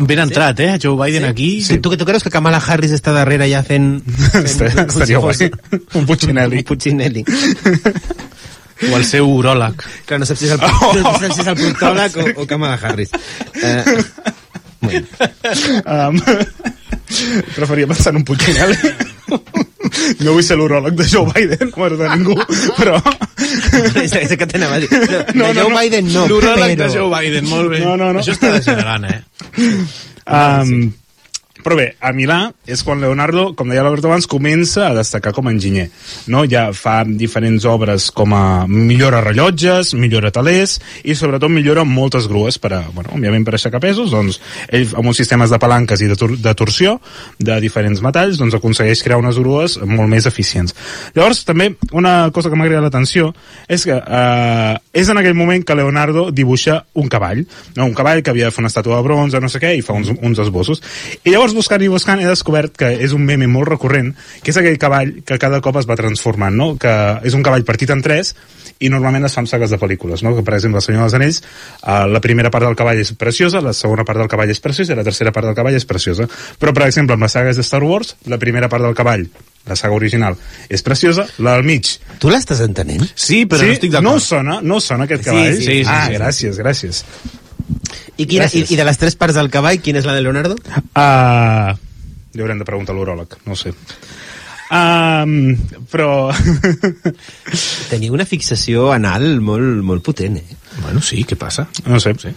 [0.00, 0.78] Ben entrat, eh?
[0.80, 1.58] Joe Biden aquí.
[1.60, 1.76] Sí.
[1.84, 3.98] Tu, tu creus que Kamala Harris està darrere ja fent...
[4.32, 5.50] fent Estaria, com guai.
[6.00, 6.64] Un Puccinelli.
[6.64, 7.24] Un Puccinelli.
[8.90, 9.84] O el seu uròleg.
[10.08, 10.64] Clar, no saps si és el,
[11.04, 13.14] no saps si és el proctòleg o, o Kamala Harris.
[13.62, 13.82] Eh,
[14.80, 15.06] bueno.
[15.84, 16.20] Um,
[17.56, 18.76] preferia pensar en un Puccinelli.
[20.24, 22.34] No vull ser l'uròleg de Joe Biden, no de ningú,
[22.74, 22.96] però...
[24.00, 24.88] és, és que t'anava a dir.
[25.36, 25.76] No, No, Joe no.
[25.76, 26.80] Biden no, L'uròleg però...
[26.80, 27.82] de Joe Biden, molt bé.
[27.84, 28.22] No, no, no.
[28.24, 29.20] Això està degenerant, eh?
[30.24, 30.72] Um,
[31.64, 35.48] Però bé, a Milà és quan Leonardo, com deia l'Alberto abans, comença a destacar com
[35.48, 35.86] a enginyer.
[36.28, 36.44] No?
[36.50, 42.58] Ja fa diferents obres com a millora rellotges, millora talers i sobretot millora moltes grues
[42.60, 46.10] per a, bueno, òbviament per aixecar pesos, doncs ell amb uns sistemes de palanques i
[46.10, 46.98] de, tor de torsió
[47.38, 50.76] de diferents metalls doncs aconsegueix crear unes grues molt més eficients.
[51.16, 53.30] Llavors, també, una cosa que m'ha agradat l'atenció
[53.72, 57.44] és que eh, és en aquell moment que Leonardo dibuixa un cavall,
[57.76, 57.88] no?
[57.88, 59.96] un cavall que havia de fer una estàtua de bronze, no sé què, i fa
[59.96, 60.82] uns, uns esbossos.
[61.24, 64.12] I llavors, buscant i buscant, he descobert que és un meme molt recurrent,
[64.42, 66.74] que és aquell cavall que cada cop es va transformant, no?
[66.80, 66.92] que
[67.24, 68.34] és un cavall partit en tres,
[68.82, 70.34] i normalment es fan sagues de pel·lícules, no?
[70.36, 71.40] que per exemple, El Senyor dels Anells,
[71.86, 74.92] eh, la primera part del cavall és preciosa, la segona part del cavall és preciosa
[74.92, 76.26] i la tercera part del cavall és preciosa.
[76.60, 79.28] Però, per exemple, amb les sagues de Star Wars, la primera part del cavall,
[79.64, 80.34] la saga original,
[80.68, 81.86] és preciosa, la del mig
[82.20, 83.06] Tu l'estàs entenent?
[83.14, 83.70] Sí, però sí?
[83.70, 84.20] no estic no d'acord.
[84.20, 85.54] us sona, no sona aquest Sí, cavall?
[85.56, 86.18] sí, sí, sí, ah, sí.
[86.18, 87.04] gràcies, gràcies.
[88.16, 88.64] I, quina, i.
[88.68, 90.58] I de les tres parts del cavall, quina és la de Leonardo?
[90.94, 91.74] Uh,
[92.34, 93.74] li haurem de preguntar a l'uròleg, no sé.
[94.72, 95.54] Um,
[95.92, 96.32] però...
[97.90, 100.60] Teniu una fixació anal molt, molt potent, eh?
[100.82, 101.68] Bueno, sí, què passa?
[101.86, 102.32] no sé, sí.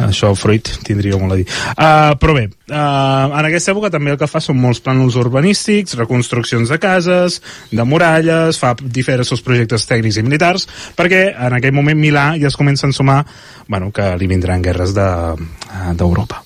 [0.00, 1.44] això Freud tindria molt a dir.
[1.74, 5.98] Uh, però bé, uh, en aquesta època també el que fa són molts plànols urbanístics,
[6.00, 7.40] reconstruccions de cases,
[7.70, 10.64] de muralles, fa diversos projectes tècnics i militars,
[10.96, 13.20] perquè en aquell moment Milà ja es comença a ensumar
[13.68, 15.36] bueno, que li vindran guerres d'Europa.
[15.36, 16.42] De, d'Europa.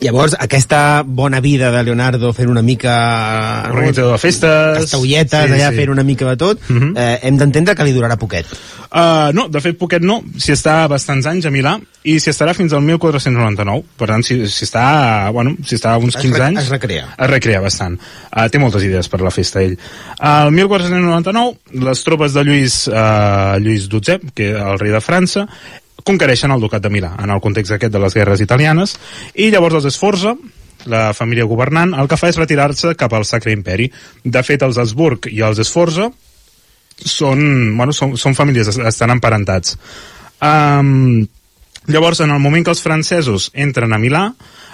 [0.00, 2.94] Llavors, aquesta bona vida de Leonardo fent una mica...
[3.70, 4.78] Organitzador de festes...
[4.78, 5.76] Castaulletes, Sí, allà sí.
[5.76, 6.94] fent una mica de tot, Mhm.
[6.96, 8.46] eh, hem d'entendre que li durarà poquet.
[8.90, 10.16] Uh, no, de fet, poquet no.
[10.40, 13.84] S'hi està bastants anys a Milà i s'hi estarà fins al 1499.
[14.00, 16.62] Per tant, s'hi s'hi està, bueno, s'hi està uns Es 15 re- anys.
[16.64, 17.04] es recrea.
[17.18, 18.00] Es recrea bastant.
[18.34, 19.76] Uh, té moltes idees per la festa, ell.
[20.18, 25.46] Uh, el 1499, les tropes de Lluís, uh, Lluís XII, que el rei de França,
[26.10, 28.96] conquereixen el ducat de Milà, en el context aquest de les guerres italianes,
[29.38, 30.34] i llavors els Esforza,
[30.90, 33.90] la família governant, el que fa és retirar-se cap al Sacre Imperi.
[34.24, 36.10] De fet, els Habsburg i els Esforza
[37.00, 37.42] són,
[37.76, 39.76] bueno, són, són famílies, es- estan emparentats.
[40.40, 41.26] Um,
[41.86, 44.24] llavors, en el moment que els francesos entren a Milà,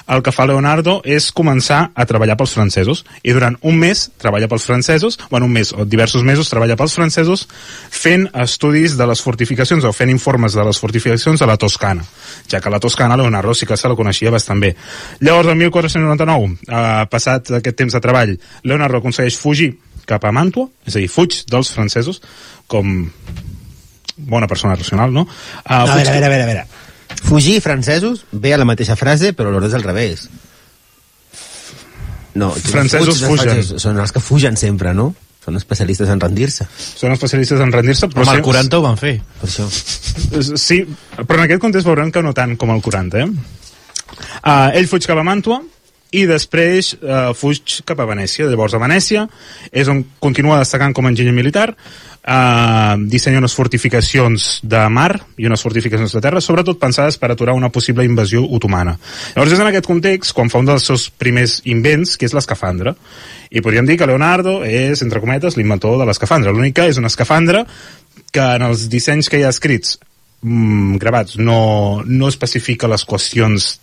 [0.09, 4.49] el que fa Leonardo és començar a treballar pels francesos i durant un mes treballa
[4.51, 7.47] pels francesos bueno, un mes o diversos mesos treballa pels francesos
[7.91, 12.07] fent estudis de les fortificacions o fent informes de les fortificacions de la Toscana
[12.51, 14.75] ja que la Toscana Leonardo sí que se la coneixia bastant bé
[15.21, 19.75] llavors el 1499 eh, passat aquest temps de treball Leonardo aconsegueix fugir
[20.07, 22.23] cap a Màntua és a dir, fuig dels francesos
[22.71, 23.09] com
[24.17, 25.23] bona persona racional, no?
[25.23, 26.86] Uh, a veure, a veure, a veure, a veure.
[27.25, 30.29] Fugir francesos ve a la mateixa frase, però l'ordre és al revés.
[32.37, 33.39] No, Francesos fugen.
[33.41, 35.15] francesos, Són els que fugen sempre, no?
[35.47, 36.67] Són especialistes en rendir-se.
[36.99, 38.25] Són especialistes en rendir-se, però...
[38.27, 39.15] Home, el sempre- 40 ho van fer.
[39.41, 39.67] Per això.
[40.59, 40.81] Sí,
[41.23, 43.29] però en aquest context veurem que no tant com el 40, eh?
[44.43, 45.61] Uh, ell fuig cap a Màntua
[46.15, 48.47] i després uh, fuig cap a Venècia.
[48.51, 49.27] Llavors a Venècia
[49.73, 55.49] és on continua destacant com a enginyer militar, uh, dissenya unes fortificacions de mar i
[55.51, 58.97] unes fortificacions de terra, sobretot pensades per aturar una possible invasió otomana.
[59.35, 62.95] Llavors és en aquest context quan fa un dels seus primers invents, que és l'escafandra.
[63.51, 66.53] I podríem dir que Leonardo és, entre cometes, l'inventor de l'escafandra.
[66.55, 67.65] L'únic que és una escafandra
[68.33, 69.97] que en els dissenys que hi ha escrits
[70.43, 73.77] mm, gravats no, no especifica les qüestions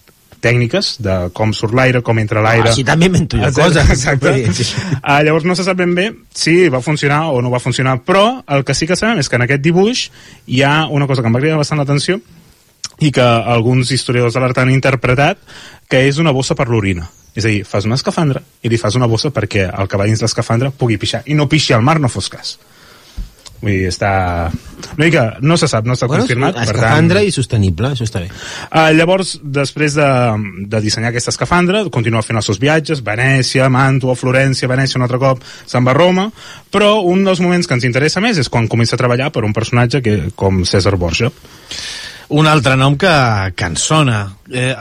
[0.43, 2.67] tècniques de com surt l'aire, com entra l'aire...
[2.67, 3.89] Ah, així també invento jo coses.
[3.95, 4.33] Exacte.
[4.99, 8.43] Uh, llavors no se sap ben bé si va funcionar o no va funcionar, però
[8.51, 10.05] el que sí que sabem és que en aquest dibuix
[10.45, 12.19] hi ha una cosa que em va cridar bastant l'atenció
[12.99, 15.39] i que alguns historiadors de l'art han interpretat
[15.89, 17.07] que és una bossa per l'orina.
[17.33, 20.21] És a dir, fas una escafandra i li fas una bossa perquè el cavall dins
[20.21, 22.57] l'escafandra pugui pixar i no pixi al mar, no fos cas.
[23.63, 24.51] Vull dir, està...
[24.83, 26.57] Una mica, no se sap, no està Bueno, confirmat.
[26.57, 27.29] per escafandra tant...
[27.29, 28.27] i sostenible, això està bé.
[28.67, 30.07] Uh, llavors, després de,
[30.67, 35.21] de dissenyar aquesta escafandra, continua fent els seus viatges, Venècia, Màntua, Florència, Venècia un altre
[35.23, 36.27] cop, se'n va a Roma,
[36.75, 39.55] però un dels moments que ens interessa més és quan comença a treballar per un
[39.55, 41.31] personatge que, com César Borja.
[42.35, 43.11] Un altre nom que,
[43.55, 44.25] que ens sona.
[44.51, 44.73] Eh,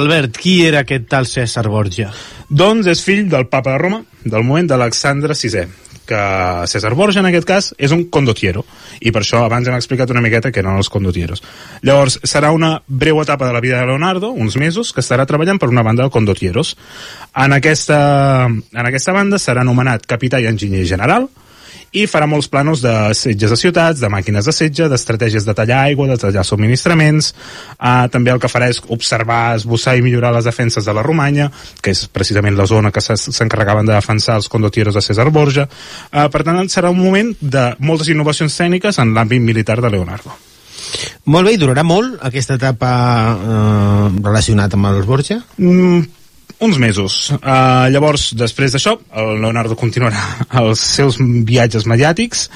[0.00, 2.08] Albert, qui era aquest tal César Borgia?
[2.48, 5.66] Doncs és fill del papa de Roma, del moment d'Alexandre VI,
[6.08, 6.20] que
[6.70, 8.64] César Borja, en aquest cas, és un condottiero,
[9.00, 11.42] i per això abans hem explicat una miqueta què eren els condottieros.
[11.86, 15.60] Llavors, serà una breu etapa de la vida de Leonardo, uns mesos, que estarà treballant
[15.62, 16.76] per una banda de condottieros.
[17.36, 17.98] En aquesta,
[18.46, 21.28] en aquesta banda serà anomenat capità i enginyer general,
[21.96, 25.82] i farà molts planos de setges de ciutats, de màquines de setge, d'estratègies de tallar
[25.88, 27.32] aigua, de tallar subministraments.
[27.76, 31.48] Uh, també el que farà és observar, esbossar i millorar les defenses de la Romanya,
[31.80, 35.68] que és precisament la zona que s'encarregaven de defensar els condottieros de César Borja.
[36.12, 40.36] Uh, per tant, serà un moment de moltes innovacions tècniques en l'àmbit militar de Leonardo.
[41.32, 42.90] Molt bé, i durarà molt aquesta etapa
[43.34, 45.40] eh, relacionat amb els Borja?
[45.58, 46.04] Mm,
[46.58, 47.30] uns mesos.
[47.36, 50.22] Uh, llavors, després d'això, el Leonardo continuarà
[50.62, 52.48] els seus viatges mediàtics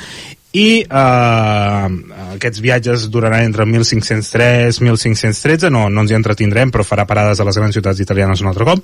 [0.50, 1.86] i uh,
[2.34, 7.38] aquests viatges duraran entre 1503 i 1513 no, no ens hi entretindrem però farà parades
[7.38, 8.82] a les grans ciutats italianes un altre cop.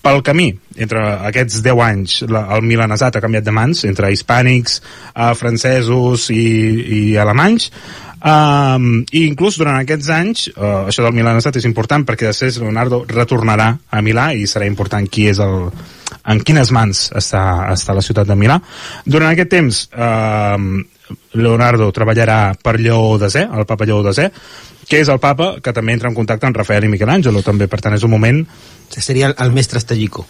[0.00, 0.46] Pel camí,
[0.80, 4.78] entre aquests 10 anys la, el milanesat ha canviat de mans entre hispànics,
[5.16, 6.46] uh, francesos i,
[7.00, 7.72] i alemanys
[8.20, 12.98] Um, i inclús durant aquests anys uh, això del milanesat és important perquè després Leonardo
[13.08, 15.70] retornarà a Milà i serà important qui és el,
[16.28, 18.58] en quines mans està, està la ciutat de Milà
[19.08, 20.60] durant aquest temps uh,
[21.40, 24.28] Leonardo treballarà per Lleó Desè, el papa Lleó Desè,
[24.90, 27.80] que és el papa que també entra en contacte amb Rafael i Michelangelo, també, per
[27.80, 28.44] tant és un moment...
[28.90, 30.26] Seria el, el mestre Estallico.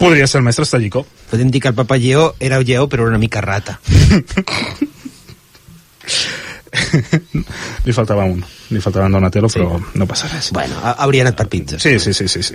[0.00, 1.04] Podria ser el mestre Estallico.
[1.30, 3.78] Podem dir que el papa Lleó era Lleó, però una mica rata.
[7.86, 8.42] li faltava un.
[8.70, 9.60] Li faltava en Donatello, sí.
[9.60, 10.50] però no passa res.
[10.56, 11.82] Bueno, ha- hauria anat per pizzas.
[11.82, 12.42] Sí, sí, sí, sí.
[12.42, 12.54] sí.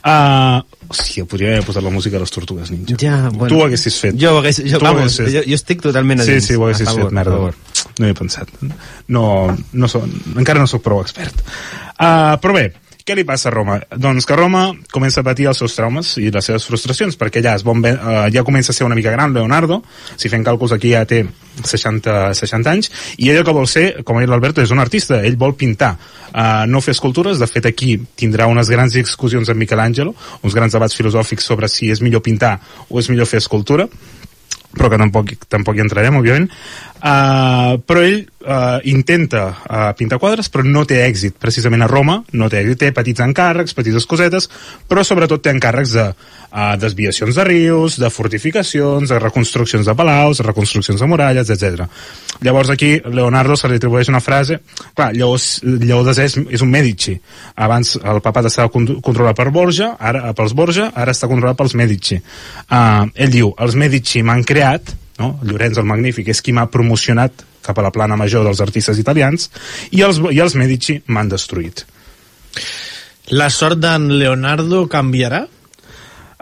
[0.00, 2.96] Uh, hòstia, podria haver posat la música de les Tortugues Ninja.
[3.00, 3.48] Ja, bueno.
[3.52, 4.14] Tu ho haguessis fet.
[4.20, 6.46] Jo, ho hagués, jo, Tu vamos, haguessis- jo, jo estic totalment a Sí, dins.
[6.48, 7.32] sí, ho haguessis A favor, fet, merda.
[7.36, 7.54] favor.
[7.98, 8.48] No hi he pensat.
[9.08, 9.24] No,
[9.72, 10.00] no so,
[10.40, 11.42] encara no sóc prou expert.
[12.00, 12.70] Uh, però bé,
[13.10, 13.80] què li passa a Roma?
[13.90, 17.56] Doncs que Roma comença a patir els seus traumes i les seves frustracions, perquè ja,
[17.58, 19.80] es bon, uh, ja comença a ser una mica gran Leonardo,
[20.14, 21.24] si fem càlculs aquí ja té
[21.58, 24.82] 60, 60 anys, i ell el que vol ser, com ha dit l'Alberto, és un
[24.82, 25.96] artista, ell vol pintar,
[26.30, 30.14] uh, no fer escultures, de fet aquí tindrà unes grans discussions amb Michelangelo,
[30.46, 33.90] uns grans debats filosòfics sobre si és millor pintar o és millor fer escultura,
[34.70, 36.46] però que tampoc, tampoc hi entrarem, òbviament.
[37.00, 41.36] Uh, però ell uh, intenta uh, pintar quadres, però no té èxit.
[41.40, 42.80] Precisament a Roma no té èxit.
[42.80, 44.48] Té petits encàrrecs, petites cosetes,
[44.88, 50.40] però sobretot té encàrrecs de uh, desviacions de rius, de fortificacions, de reconstruccions de palaus,
[50.40, 51.84] de reconstruccions de muralles, etc.
[52.40, 54.60] Llavors aquí Leonardo se li atribueix una frase...
[54.94, 57.16] Clar, Lleó, Lleó Desè és, és un Medici.
[57.60, 61.76] Abans el papat estava con- controlat per Borja, ara, pels Borja, ara està controlat pels
[61.78, 62.20] Medici.
[62.70, 65.34] Uh, ell diu, els Medici m'han creat, no?
[65.44, 69.50] Llorenç el Magnífic és qui m'ha promocionat cap a la plana major dels artistes italians
[69.90, 71.84] i els, i els Medici m'han destruït.
[73.36, 75.44] La sort d'en Leonardo canviarà?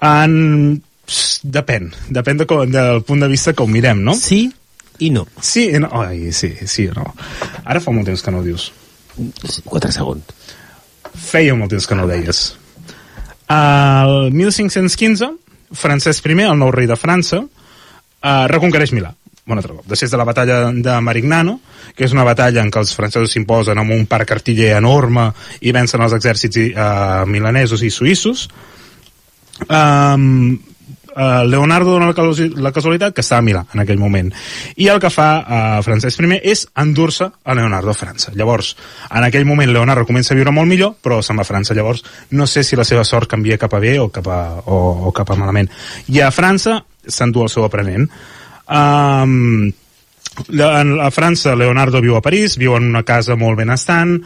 [0.03, 0.83] En...
[1.41, 4.13] Depèn, depèn de com, del punt de vista que ho mirem, no?
[4.13, 4.43] Sí
[4.99, 5.27] i no.
[5.41, 5.89] Sí, i no.
[6.03, 7.07] Ai, sí, sí, no.
[7.65, 8.71] Ara fa molt temps que no ho dius.
[9.65, 10.35] 4 segons.
[11.19, 12.43] Feia molt temps que no ho deies.
[13.55, 15.31] El 1515,
[15.79, 19.15] Francesc I, el nou rei de França, eh, reconquereix Milà.
[19.49, 19.79] Un altre.
[19.89, 21.59] Després de la batalla de Marignano,
[21.97, 25.31] que és una batalla en què els francesos s'imposen amb un parc artiller enorme
[25.65, 26.89] i vencen els exèrcits eh,
[27.33, 28.49] milanesos i suïssos,
[29.69, 30.59] um,
[31.19, 34.31] uh, Leonardo dona la, casualitat que està a Milà en aquell moment.
[34.77, 38.33] I el que fa uh, Francesc I és endur-se a Leonardo a França.
[38.37, 38.75] Llavors,
[39.11, 41.75] en aquell moment Leonardo comença a viure molt millor però se'n va a França.
[41.75, 45.09] Llavors no sé si la seva sort canvia cap a bé o cap a, o,
[45.09, 45.71] o cap a malament.
[46.09, 48.09] I a França s'endú el seu aprenent
[48.69, 49.73] um,
[50.61, 54.19] a França Leonardo viu a París, viu en una casa molt benestant,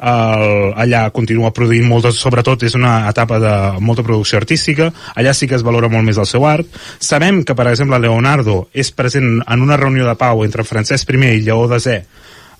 [0.00, 3.52] el, allà continua produint moltes, sobretot és una etapa de
[3.84, 6.66] molta producció artística, allà sí que es valora molt més el seu art.
[6.98, 11.36] Sabem que, per exemple, Leonardo és present en una reunió de pau entre Francesc I
[11.36, 11.98] i Lleó Desè,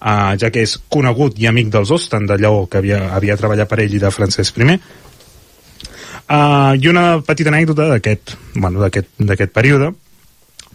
[0.00, 3.38] uh, ja que és conegut i amic dels dos, tant de Lleó, que havia, havia
[3.40, 4.76] treballat per ell, i de Francesc I.
[6.30, 9.94] Uh, I una petita anècdota d'aquest bueno, d'aquest període,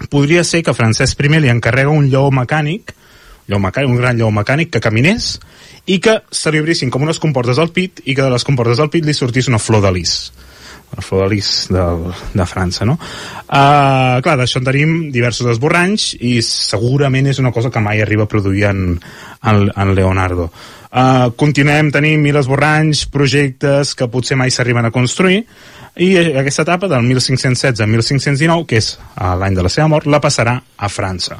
[0.09, 2.93] podria ser que Francesc I li encarrega un lleó mecànic,
[3.47, 5.39] lleó mecànic, un gran lleó mecànic que caminés
[5.85, 8.79] i que se li obrissin com unes comportes al pit i que de les comportes
[8.79, 10.31] al pit li sortís una flor de lis
[10.95, 11.83] la flor de lis de,
[12.33, 12.95] de França, no?
[12.95, 18.25] Uh, clar, d'això en tenim diversos esborranys i segurament és una cosa que mai arriba
[18.25, 18.83] a produir en,
[19.43, 20.49] en, en Leonardo.
[20.95, 25.43] Uh, continuem tenint mil esborranys, projectes que potser mai s'arriben a construir
[25.95, 26.09] i
[26.41, 30.19] aquesta etapa del 1516 a 1519, que és uh, l'any de la seva mort, la
[30.23, 31.37] passarà a França.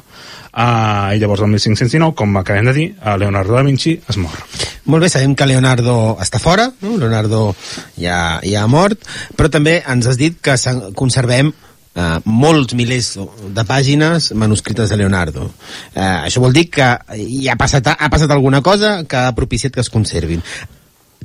[0.56, 4.38] Uh, I llavors el 1519, com acabem de dir, uh, Leonardo da Vinci es mor.
[4.86, 6.96] Molt bé, sabem que Leonardo està fora, no?
[6.96, 7.50] Leonardo
[7.98, 9.04] ja, ja ha mort,
[9.36, 10.56] però també ens has dit que
[10.96, 11.52] conservem
[11.96, 13.14] eh, molts milers
[13.56, 15.50] de pàgines manuscrites de Leonardo.
[15.94, 19.74] Eh, això vol dir que hi ha passat, ha passat alguna cosa que ha propiciat
[19.74, 20.44] que es conservin.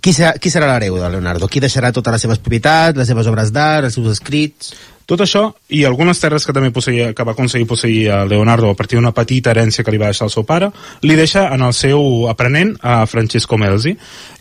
[0.01, 1.45] Qui serà, qui serà l'hereu de Leonardo?
[1.45, 4.73] Qui deixarà totes les seves propietats, les seves obres d'art, els seus escrits?
[5.11, 5.41] Tot això
[5.75, 9.11] i algunes terres que també posseïa, que va aconseguir posseir a Leonardo a partir d'una
[9.11, 10.69] petita herència que li va deixar el seu pare,
[11.03, 13.91] li deixa en el seu aprenent a Francesco Melzi,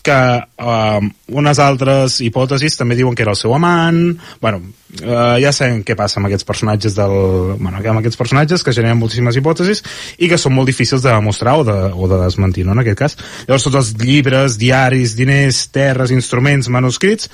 [0.06, 1.08] que eh,
[1.42, 3.98] unes altres hipòtesis també diuen que era el seu amant,
[4.40, 4.62] bueno,
[5.00, 7.16] eh, ja sabem què passa amb aquests personatges del,
[7.58, 9.82] bueno, amb aquests personatges que generen moltíssimes hipòtesis
[10.22, 13.02] i que són molt difícils de demostrar o de, o de desmentir, no, en aquest
[13.02, 13.18] cas.
[13.48, 17.26] Llavors tots els llibres, diaris, diners, terres, instruments, manuscrits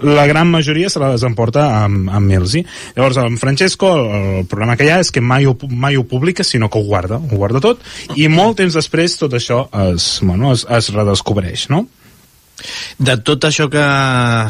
[0.00, 2.64] la gran majoria se les emporta amb, amb Milsi.
[2.96, 6.06] Llavors, en Francesco, el, el problema que hi ha és que mai ho, mai ho
[6.08, 7.82] publica, sinó que ho guarda, ho guarda tot,
[8.16, 11.84] i molt temps després tot això es, bueno, es, es redescobreix, no?
[12.98, 13.84] De tot això que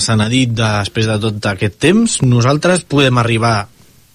[0.04, 3.54] se n'ha dit després de tot aquest temps, nosaltres podem arribar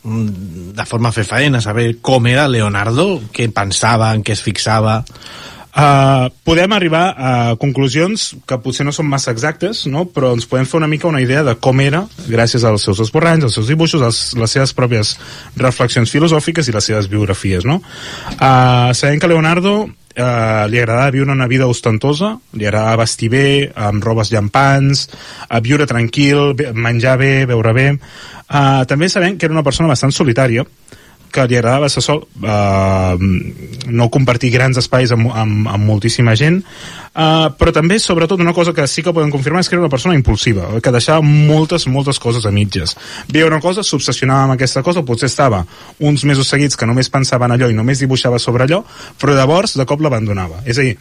[0.03, 5.01] mm, de forma fefaent a saber com era Leonardo, què pensava, en què es fixava...
[5.77, 10.07] Uh, podem arribar a conclusions que potser no són massa exactes, no?
[10.09, 13.45] però ens podem fer una mica una idea de com era gràcies als seus esborranys,
[13.45, 15.13] als seus dibuixos, als, les seves pròpies
[15.61, 17.67] reflexions filosòfiques i les seves biografies.
[17.69, 17.77] No?
[18.39, 23.47] Uh, sabem que Leonardo uh, li agradava viure una vida ostentosa, li agradava vestir bé,
[23.77, 25.05] amb robes llampants,
[25.45, 27.91] uh, viure tranquil, menjar bé, beure bé.
[28.47, 30.65] Uh, també sabem que era una persona bastant solitària,
[31.37, 33.17] que li agradava ser sol, eh,
[33.93, 38.73] no compartir grans espais amb, amb, amb moltíssima gent, eh, però també, sobretot, una cosa
[38.73, 42.19] que sí que podem confirmar és que era una persona impulsiva, que deixava moltes, moltes
[42.23, 42.95] coses a mitges.
[43.29, 45.63] Veia una cosa, s'obsessionava amb aquesta cosa, potser estava
[45.99, 48.81] uns mesos seguits que només pensava en allò i només dibuixava sobre allò,
[49.21, 50.63] però llavors de cop l'abandonava.
[50.65, 50.97] És a dir,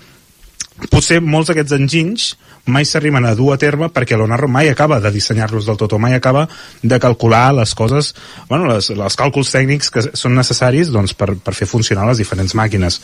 [0.90, 2.34] potser molts d'aquests enginys
[2.66, 5.98] mai s'arriben a dur a terme perquè Leonardo mai acaba de dissenyar-los del tot o
[6.02, 6.46] mai acaba
[6.82, 8.12] de calcular les coses,
[8.48, 12.56] bueno, les, els càlculs tècnics que són necessaris doncs, per, per fer funcionar les diferents
[12.58, 13.00] màquines.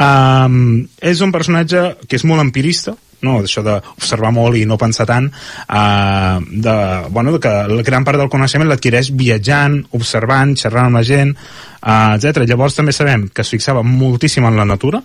[0.00, 2.94] Um, és un personatge que és molt empirista,
[3.26, 6.76] no, això d'observar molt i no pensar tant uh, de,
[7.10, 12.16] bueno, que la gran part del coneixement l'adquireix viatjant, observant, xerrant amb la gent uh,
[12.16, 12.44] etc.
[12.48, 15.02] Llavors també sabem que es fixava moltíssim en la natura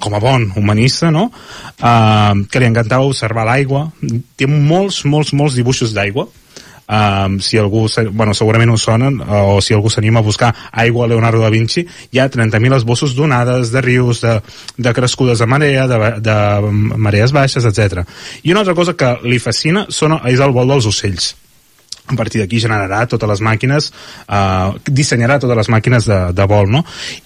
[0.00, 1.30] com a bon humanista no?
[1.30, 3.88] uh, que li encantava observar l'aigua
[4.36, 6.28] té molts, molts, molts dibuixos d'aigua
[6.84, 11.06] Um, si algú, bueno, segurament us sonen uh, o si algú s'anima a buscar aigua
[11.08, 14.34] Leonardo da Vinci, hi ha 30.000 esbossos d'onades, de rius, de,
[14.76, 16.36] de crescudes de marea, de, de
[16.96, 18.04] marees baixes, etc.
[18.42, 21.32] I una altra cosa que li fascina són, és el vol dels ocells
[22.04, 23.86] a partir d'aquí generarà totes les màquines
[24.28, 26.82] eh, dissenyarà totes les màquines de, de vol no?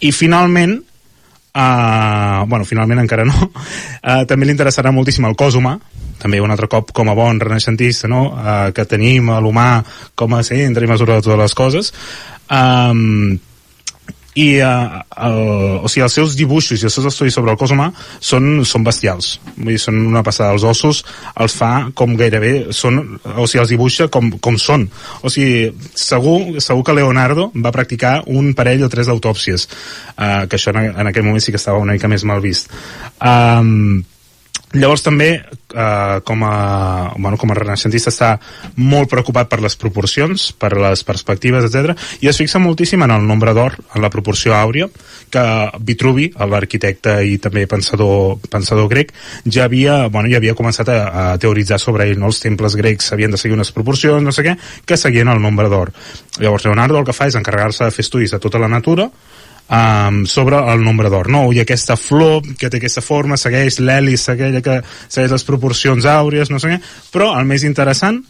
[0.06, 0.76] i finalment
[1.58, 5.72] Uh, bueno, finalment encara no uh, també li interessarà moltíssim el cos humà
[6.22, 8.28] també un altre cop com a bon renaixentista no?
[8.30, 9.82] uh, que tenim l'humà
[10.14, 11.90] com a centre i mesura de totes les coses
[12.46, 13.34] um,
[14.38, 15.38] i uh, el,
[15.82, 17.88] o sigui, els seus dibuixos i els seus estudis sobre el cos humà
[18.20, 19.32] són, són bestials.
[19.56, 20.52] Vull dir, són una passada.
[20.54, 21.02] Els ossos
[21.42, 23.00] els fa com gairebé són,
[23.34, 24.86] o sigui, els dibuixa com, com són.
[25.22, 29.66] O sigui, segur, segur que Leonardo va practicar un parell o tres d'autòpsies.
[30.14, 32.70] Uh, que això en, en aquell moment sí que estava una mica més mal vist.
[33.18, 34.04] Um,
[34.76, 38.34] Llavors també, eh, com, a, bueno, com a renaixentista està
[38.76, 41.94] molt preocupat per les proporcions, per les perspectives, etc.
[42.20, 44.90] i es fixa moltíssim en el nombre d'or, en la proporció àurea,
[45.32, 45.44] que
[45.80, 49.14] Vitruvi, l'arquitecte i també pensador, pensador grec,
[49.46, 52.20] ja havia, bueno, ja havia començat a, a teoritzar sobre ell.
[52.20, 52.28] No?
[52.28, 55.72] Els temples grecs havien de seguir unes proporcions, no sé què, que seguien el nombre
[55.72, 55.94] d'or.
[56.42, 59.08] Llavors Leonardo el que fa és encarregar-se de fer estudis de tota la natura,
[59.70, 61.46] um, sobre el nombre d'or, no?
[61.52, 66.50] I aquesta flor que té aquesta forma segueix l'hèlice aquella que segueix les proporcions àurees,
[66.50, 66.80] no sé què,
[67.12, 68.22] però el més interessant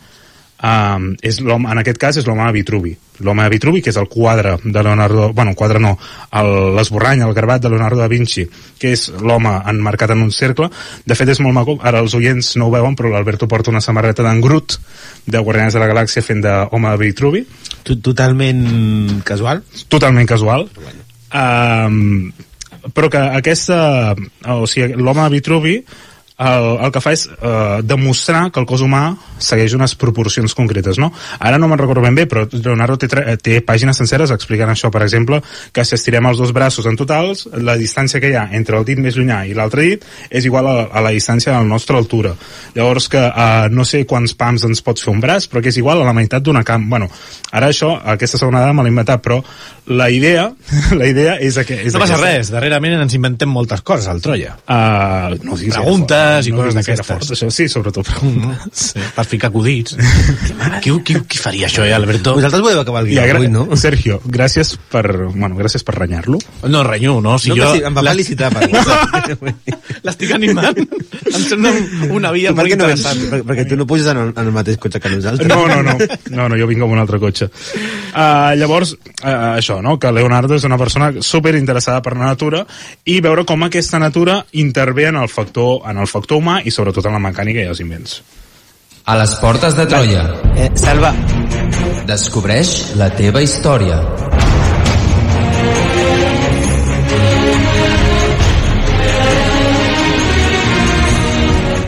[0.63, 2.97] um, és l'home, en aquest cas és l'home de Vitruvi.
[3.27, 5.97] L'home de Vitruvi, que és el quadre de Leonardo bueno, el quadre no,
[6.39, 8.45] el- l'esborrany el gravat de Leonardo da Vinci
[8.79, 10.69] que és l'home enmarcat en un cercle.
[11.05, 13.81] De fet és molt maco, ara els oients no ho veuen però l'Alberto porta una
[13.83, 14.79] samarreta d'en Groot
[15.27, 17.43] de Guardians de la Galàxia fent d'home de Vitruvi.
[17.83, 19.65] To- Totalment casual.
[19.89, 20.69] totalment casual
[21.33, 22.31] um,
[22.95, 24.15] però que aquesta
[24.55, 25.79] o sigui, l'home Vitruvi
[26.39, 29.11] el, el que fa és eh, demostrar que el cos humà
[29.43, 31.11] segueix unes proporcions concretes, no?
[31.39, 33.09] Ara no me'n recordo ben bé, però Leonardo té,
[33.43, 35.41] té pàgines senceres explicant això, per exemple,
[35.75, 38.87] que si estirem els dos braços en totals, la distància que hi ha entre el
[38.87, 41.99] dit més llunyà i l'altre dit és igual a, a la distància de la nostra
[41.99, 42.35] altura.
[42.77, 45.81] Llavors que eh, no sé quants pams ens pots fer un braç, però que és
[45.83, 46.87] igual a la meitat d'una camp.
[46.91, 47.11] Bueno,
[47.51, 49.41] ara això, aquesta segona dada me l'he inventat, però
[49.89, 50.51] la idea,
[51.01, 52.31] la idea és, que, és No passa aquesta.
[52.31, 54.55] res, darrerament ens inventem moltes coses al Troia.
[54.69, 55.89] Uh, no diguis gaire
[56.29, 57.31] Preguntes i no coses d'aquestes.
[57.37, 58.85] Això, sí, sobretot preguntes.
[58.93, 59.97] Sí, per ficar acudits.
[60.83, 62.35] qui, qui, qui faria això, eh, Alberto?
[62.39, 63.67] Vosaltres podeu acabar el guió avui, no?
[63.77, 66.39] Sergio, gràcies per, bueno, gràcies per renyar-lo.
[66.69, 67.39] No renyo, no?
[67.39, 68.69] Si no, jo sí, em va l'es- felicitar per
[70.05, 70.79] l'estic animant.
[70.79, 71.73] em sembla
[72.15, 73.23] una via per molt no interessant.
[73.31, 75.49] Per, perquè tu no puges en el, en el mateix cotxe que nosaltres.
[75.49, 75.97] No, no, no,
[76.31, 77.49] no, no jo vinc amb un altre cotxe.
[77.49, 79.97] Uh, llavors, uh, això, no?
[80.01, 82.65] que Leonardo és una persona super interessada per la natura
[83.09, 87.07] i veure com aquesta natura intervé en el factor, en el factor humà i sobretot
[87.07, 88.23] en la mecànica i els invents.
[89.09, 90.25] A les portes de Troia.
[90.57, 91.15] Eh, Salva,
[92.09, 93.99] Descobreix la teva història.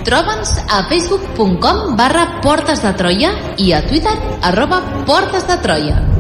[0.05, 4.17] Troba'ns a facebook.com barra Portes de Troia i a Twitter
[4.53, 6.20] arroba Portes de Troia.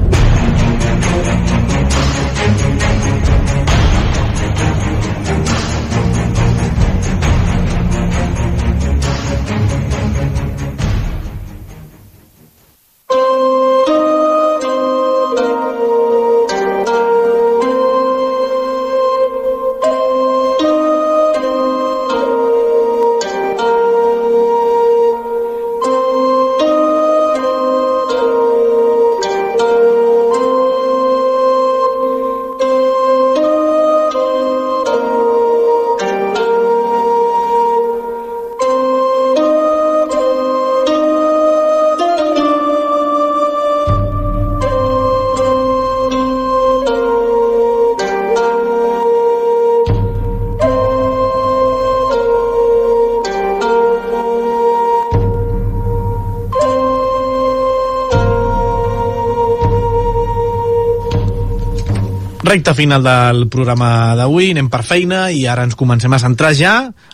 [62.50, 66.72] Recte final del programa d'avui, anem per feina i ara ens comencem a centrar ja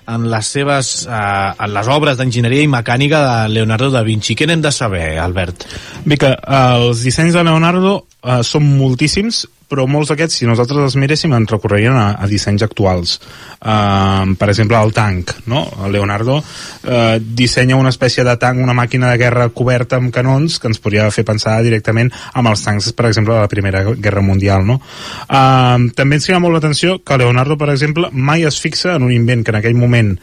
[0.08, 1.18] en les seves eh,
[1.60, 4.32] en les obres d'enginyeria i mecànica de Leonardo da Vinci.
[4.32, 5.66] Què n'hem de saber, Albert?
[6.08, 10.96] Bé, que els dissenys de Leonardo eh, són moltíssims, però molts d'aquests, si nosaltres els
[11.00, 13.16] miréssim, ens recorrerien a, a dissenys actuals.
[13.56, 15.64] Uh, per exemple, el tanc, no?
[15.84, 20.60] El Leonardo uh, dissenya una espècie de tanc, una màquina de guerra coberta amb canons
[20.62, 24.24] que ens podria fer pensar directament amb els tancs, per exemple, de la Primera Guerra
[24.24, 24.80] Mundial, no?
[25.26, 29.14] Uh, també ens crida molt l'atenció que Leonardo, per exemple, mai es fixa en un
[29.14, 30.14] invent que en aquell moment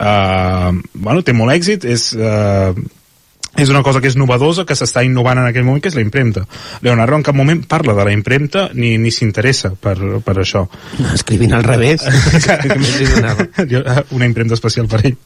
[0.00, 2.10] uh, bueno, té molt èxit, és...
[2.18, 2.98] Uh,
[3.60, 6.04] és una cosa que és novedosa, que s'està innovant en aquell moment, que és la
[6.04, 6.46] impremta.
[6.84, 10.66] Leonardo en cap moment parla de la impremta ni, ni s'interessa per, per això.
[11.14, 12.06] Escrivint al revés.
[14.16, 15.18] una impremta especial per ell.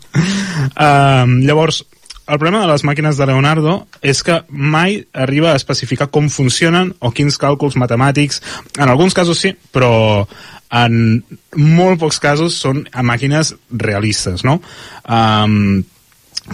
[0.74, 1.84] Um, llavors,
[2.24, 6.94] el problema de les màquines de Leonardo és que mai arriba a especificar com funcionen
[7.04, 8.40] o quins càlculs matemàtics.
[8.78, 10.24] En alguns casos sí, però
[10.74, 11.20] en
[11.54, 14.58] molt pocs casos són màquines realistes, no?
[15.04, 15.84] Um,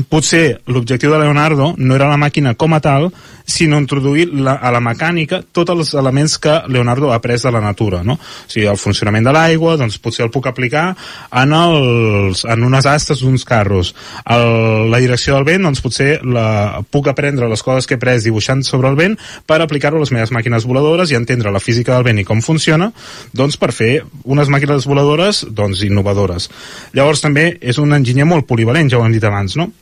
[0.09, 3.09] potser l'objectiu de Leonardo no era la màquina com a tal,
[3.51, 7.61] sinó introduir la, a la mecànica tots els elements que Leonardo ha après de la
[7.61, 8.15] natura, no?
[8.15, 12.87] O sigui, el funcionament de l'aigua, doncs potser el puc aplicar en, els, en unes
[12.87, 13.93] astes d'uns carros.
[14.31, 18.23] El, la direcció del vent, doncs potser la, puc aprendre les coses que he après
[18.23, 21.97] dibuixant sobre el vent per aplicar-ho a les meves màquines voladores i entendre la física
[21.97, 22.93] del vent i com funciona,
[23.35, 23.93] doncs per fer
[24.25, 26.49] unes màquines voladores doncs innovadores.
[26.95, 29.73] Llavors també és un enginyer molt polivalent, ja ho hem dit abans, no?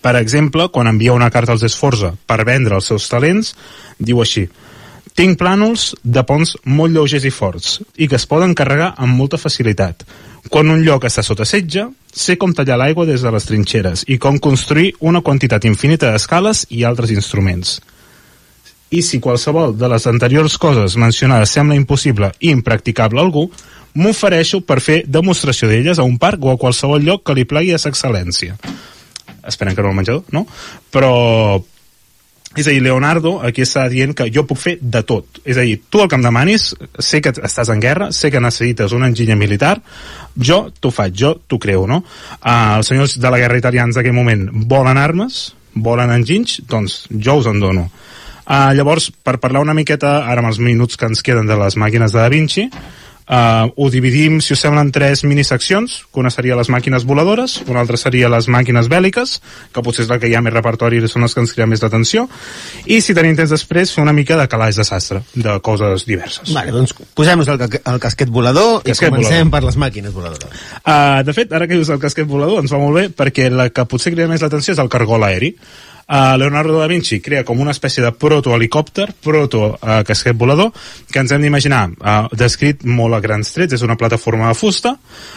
[0.00, 3.54] Per exemple, quan envia una carta als Esforza per vendre els seus talents,
[3.98, 4.46] diu així
[5.20, 9.40] tinc plànols de ponts molt lleugers i forts i que es poden carregar amb molta
[9.40, 10.04] facilitat.
[10.48, 14.16] Quan un lloc està sota setge, sé com tallar l'aigua des de les trinxeres i
[14.18, 17.80] com construir una quantitat infinita d'escales i altres instruments.
[18.90, 23.50] I si qualsevol de les anteriors coses mencionades sembla impossible i impracticable a algú,
[23.94, 27.74] m'ofereixo per fer demostració d'elles a un parc o a qualsevol lloc que li plagui
[27.74, 28.56] a sa excel·lència
[29.46, 30.46] esperem que no al menjador, no?
[30.92, 31.12] Però
[32.56, 35.38] és a dir, Leonardo aquí està dient que jo puc fer de tot.
[35.44, 38.42] És a dir, tu el que em demanis, sé que estàs en guerra, sé que
[38.42, 39.76] necessites un enginyer militar,
[40.34, 42.00] jo t'ho faig, jo t'ho creo, no?
[42.40, 47.38] Uh, els senyors de la guerra italians d'aquell moment volen armes, volen enginys, doncs jo
[47.38, 47.86] us en dono.
[48.50, 51.78] Uh, llavors, per parlar una miqueta, ara amb els minuts que ens queden de les
[51.78, 52.66] màquines de Da Vinci,
[53.30, 57.60] Uh, ho dividim, si us sembla, en tres miniseccions, que una seria les màquines voladores,
[57.70, 59.36] una altra seria les màquines bèl·liques,
[59.70, 61.70] que potser és la que hi ha més repertori i són les que ens criden
[61.70, 62.24] més l'atenció,
[62.90, 66.50] i si tenim temps després, fer una mica de calaix de sastre, de coses diverses.
[66.56, 69.52] Vale, doncs posem-nos el, el casquet volador casquet i comencem volador.
[69.54, 70.66] per les màquines voladores.
[70.82, 73.70] Uh, de fet, ara que dius el casquet volador, ens va molt bé, perquè la
[73.70, 75.54] que potser crida més l'atenció és el cargol aeri.
[76.10, 80.72] Uh, Leonardo da Vinci crea com una espècie de protohelicòpter, proto-casquet volador,
[81.06, 84.96] que ens hem d'imaginar uh, descrit molt a grans trets, és una plataforma de fusta,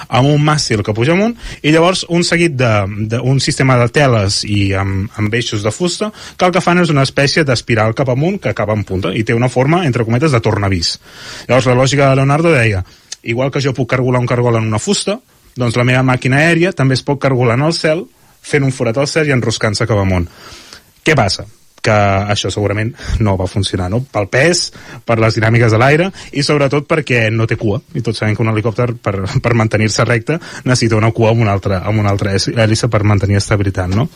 [0.09, 4.71] amb un màstil que puja amunt, i llavors un seguit d'un sistema de teles i
[4.73, 8.41] amb, amb eixos de fusta, que el que fan és una espècie d'espiral cap amunt
[8.41, 10.95] que acaba en punta, i té una forma, entre cometes, de tornavís.
[11.45, 12.81] Llavors la lògica de Leonardo deia,
[13.21, 15.19] igual que jo puc cargolar un cargol en una fusta,
[15.53, 18.07] doncs la meva màquina aèria també es pot cargolar en el cel,
[18.41, 20.25] fent un forat al cel i enroscant-se cap amunt.
[21.03, 21.45] Què passa?
[21.83, 21.95] que
[22.31, 23.99] això segurament no va funcionar, no?
[24.07, 24.69] Pel pes,
[25.03, 27.81] per les dinàmiques de l'aire i sobretot perquè no té cua.
[27.91, 31.51] I tots sabem que un helicòpter, per, per mantenir-se recte, necessita una cua amb una
[31.57, 34.07] altra, amb una altra hèlice per mantenir estabilitat, no?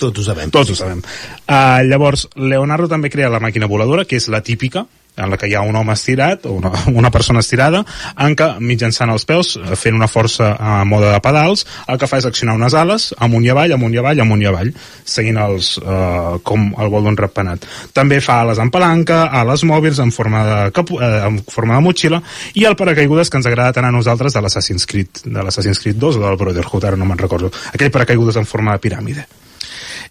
[0.00, 0.50] Tots ho sabem.
[0.50, 1.02] Tots ho sabem.
[1.46, 4.86] Uh, llavors, Leonardo també crea la màquina voladora, que és la típica,
[5.16, 7.82] en la que hi ha un home estirat, o una, una persona estirada,
[8.22, 12.08] en què mitjançant els peus, eh, fent una força a mode de pedals, el que
[12.10, 14.72] fa és accionar unes ales amunt i avall, amunt i avall, amunt i avall,
[15.04, 17.66] seguint els, eh, com el vol d'un ratpenat.
[17.96, 21.86] També fa ales en palanca, ales mòbils en forma de, capu, eh, en forma de
[21.86, 22.22] motxilla,
[22.54, 25.98] i el paracaigudes que ens agrada tant a nosaltres de l'Assassin's Creed, de l'Assassin's Creed
[26.02, 27.52] 2 o del Brotherhood, ara no me'n recordo.
[27.72, 29.26] Aquell paracaigudes en forma de piràmide.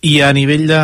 [0.06, 0.80] I a nivell de...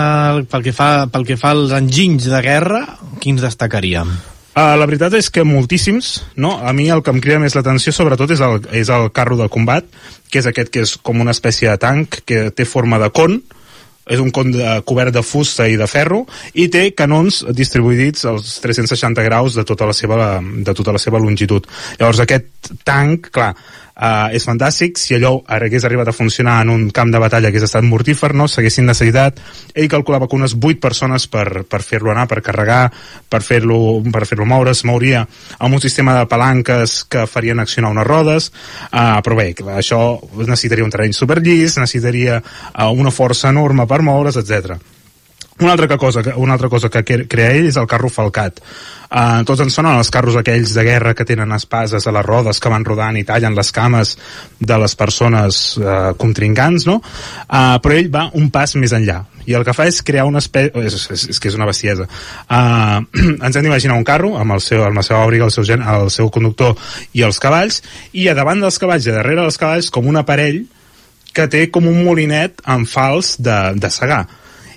[0.50, 2.82] pel que fa, pel que fa als enginys de guerra,
[3.22, 4.10] quins destacaríem?
[4.52, 6.10] Uh, la veritat és que moltíssims,
[6.42, 6.58] no?
[6.60, 9.48] A mi el que em crida més l'atenció sobretot és el, és el carro de
[9.54, 9.86] combat,
[10.28, 13.38] que és aquest que és com una espècie de tanc que té forma de con,
[14.12, 16.24] és un con de, cobert de fusta i de ferro
[16.58, 21.22] i té canons distribuïts als 360 graus de tota la seva, de tota la seva
[21.22, 21.70] longitud.
[22.00, 23.54] Llavors aquest tanc, clar,
[24.02, 27.68] Uh, és fantàstic, si allò hagués arribat a funcionar en un camp de batalla hagués
[27.68, 28.48] estat mortífer, no?
[28.50, 29.38] s'haguessin necessitat
[29.76, 32.80] ell calculava que unes 8 persones per, per fer-lo anar, per carregar
[33.30, 33.78] per fer-lo
[34.10, 35.22] per fer moure, es mouria
[35.60, 38.50] amb un sistema de palanques que farien accionar unes rodes
[38.90, 40.02] uh, però bé, això
[40.42, 44.82] necessitaria un terreny superllis, necessitaria uh, una força enorme per moure's, etc.
[45.62, 48.58] Una altra cosa, una altra cosa que crea ell és el carro falcat.
[49.12, 52.58] Uh, tots ens sonen els carros aquells de guerra que tenen espases a les rodes
[52.64, 54.16] que van rodant i tallen les cames
[54.58, 56.98] de les persones uh, contrincants, no?
[57.46, 60.42] Uh, però ell va un pas més enllà i el que fa és crear una
[60.42, 60.74] espècie...
[60.82, 62.10] És, és, és que és una bestiesa.
[62.50, 63.06] Uh,
[63.46, 65.86] ens hem d'imaginar un carro amb, el seu, amb la seva òbriga, el seu, gen,
[65.86, 66.74] el seu conductor
[67.14, 67.84] i els cavalls,
[68.18, 70.64] i a davant dels cavalls i darrere dels cavalls com un aparell
[71.38, 74.26] que té com un molinet en fals de, de segar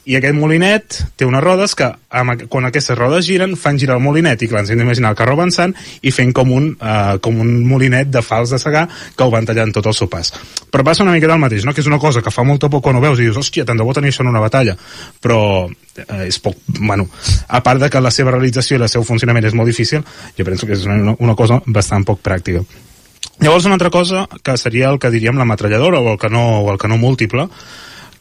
[0.05, 4.05] i aquest molinet té unes rodes que amb, quan aquestes rodes giren fan girar el
[4.05, 4.43] molinet.
[4.43, 7.55] I clar, ens hem d'imaginar el carro avançant i fent com un, uh, com un
[7.69, 8.85] molinet de fals de segar
[9.17, 10.33] que ho van tallant tot el seu pas.
[10.71, 11.73] Però passa una mica del mateix, no?
[11.73, 13.81] que és una cosa que fa molta por quan ho veus i dius, hòstia, tant
[13.81, 14.77] de bo tenir això en una batalla.
[15.25, 15.41] Però
[15.71, 17.09] eh, és poc, bueno,
[17.49, 20.05] a part de que la seva realització i el seu funcionament és molt difícil
[20.37, 22.65] jo penso que és una, una cosa bastant poc pràctica.
[23.41, 26.71] Llavors una altra cosa que seria el que diríem la metralladora o el canó, o
[26.71, 27.49] el canó múltiple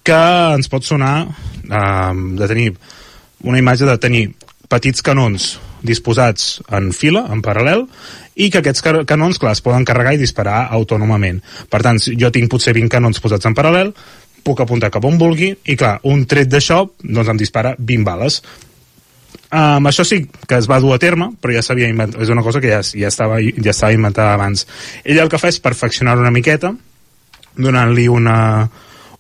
[0.04, 0.22] que
[0.54, 2.72] ens pot sonar eh, de tenir
[3.44, 4.26] una imatge de tenir
[4.72, 7.86] petits canons disposats en fila, en paral·lel,
[8.40, 11.42] i que aquests canons, clar, es poden carregar i disparar autònomament.
[11.70, 13.92] Per tant, jo tinc potser 20 canons posats en paral·lel,
[14.44, 18.40] puc apuntar cap on vulgui, i clar, un tret d'això doncs em dispara 20 bales.
[19.54, 22.42] Um, això sí que es va dur a terme, però ja s'havia inventat, és una
[22.42, 24.66] cosa que ja, ja, estava, ja estava inventada abans.
[25.04, 26.74] Ell el que fa és perfeccionar una miqueta,
[27.54, 28.38] donant-li una,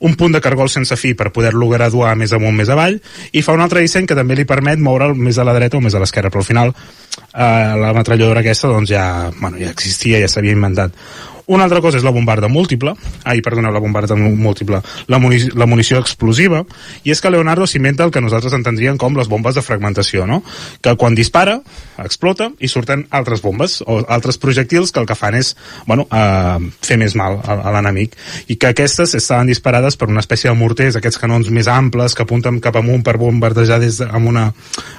[0.04, 3.00] un punt de cargol sense fi per poder-lo graduar més amunt, més avall,
[3.32, 5.84] i fa un altre disseny que també li permet moure'l més a la dreta o
[5.84, 9.06] més a l'esquerra, però al final eh, la metralladora aquesta doncs ja,
[9.40, 10.98] bueno, ja existia, ja s'havia inventat.
[11.46, 12.94] Una altra cosa és la bombarda múltiple,
[13.28, 14.80] ai, perdona, la bombarda múltiple,
[15.12, 16.62] la, munició, la munició explosiva,
[17.04, 20.40] i és que Leonardo s'inventa el que nosaltres entendríem com les bombes de fragmentació, no?
[20.82, 21.58] Que quan dispara,
[22.00, 25.52] explota i surten altres bombes o altres projectils que el que fan és,
[25.86, 28.16] bueno, eh, fer més mal a, a l'enemic.
[28.48, 32.24] I que aquestes estaven disparades per una espècie de morters, aquests canons més amples que
[32.24, 34.48] apunten cap amunt per bombardejar des de, amb, una,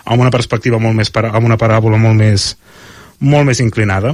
[0.04, 2.52] amb una perspectiva molt més, amb una paràbola molt més,
[3.24, 4.12] molt més inclinada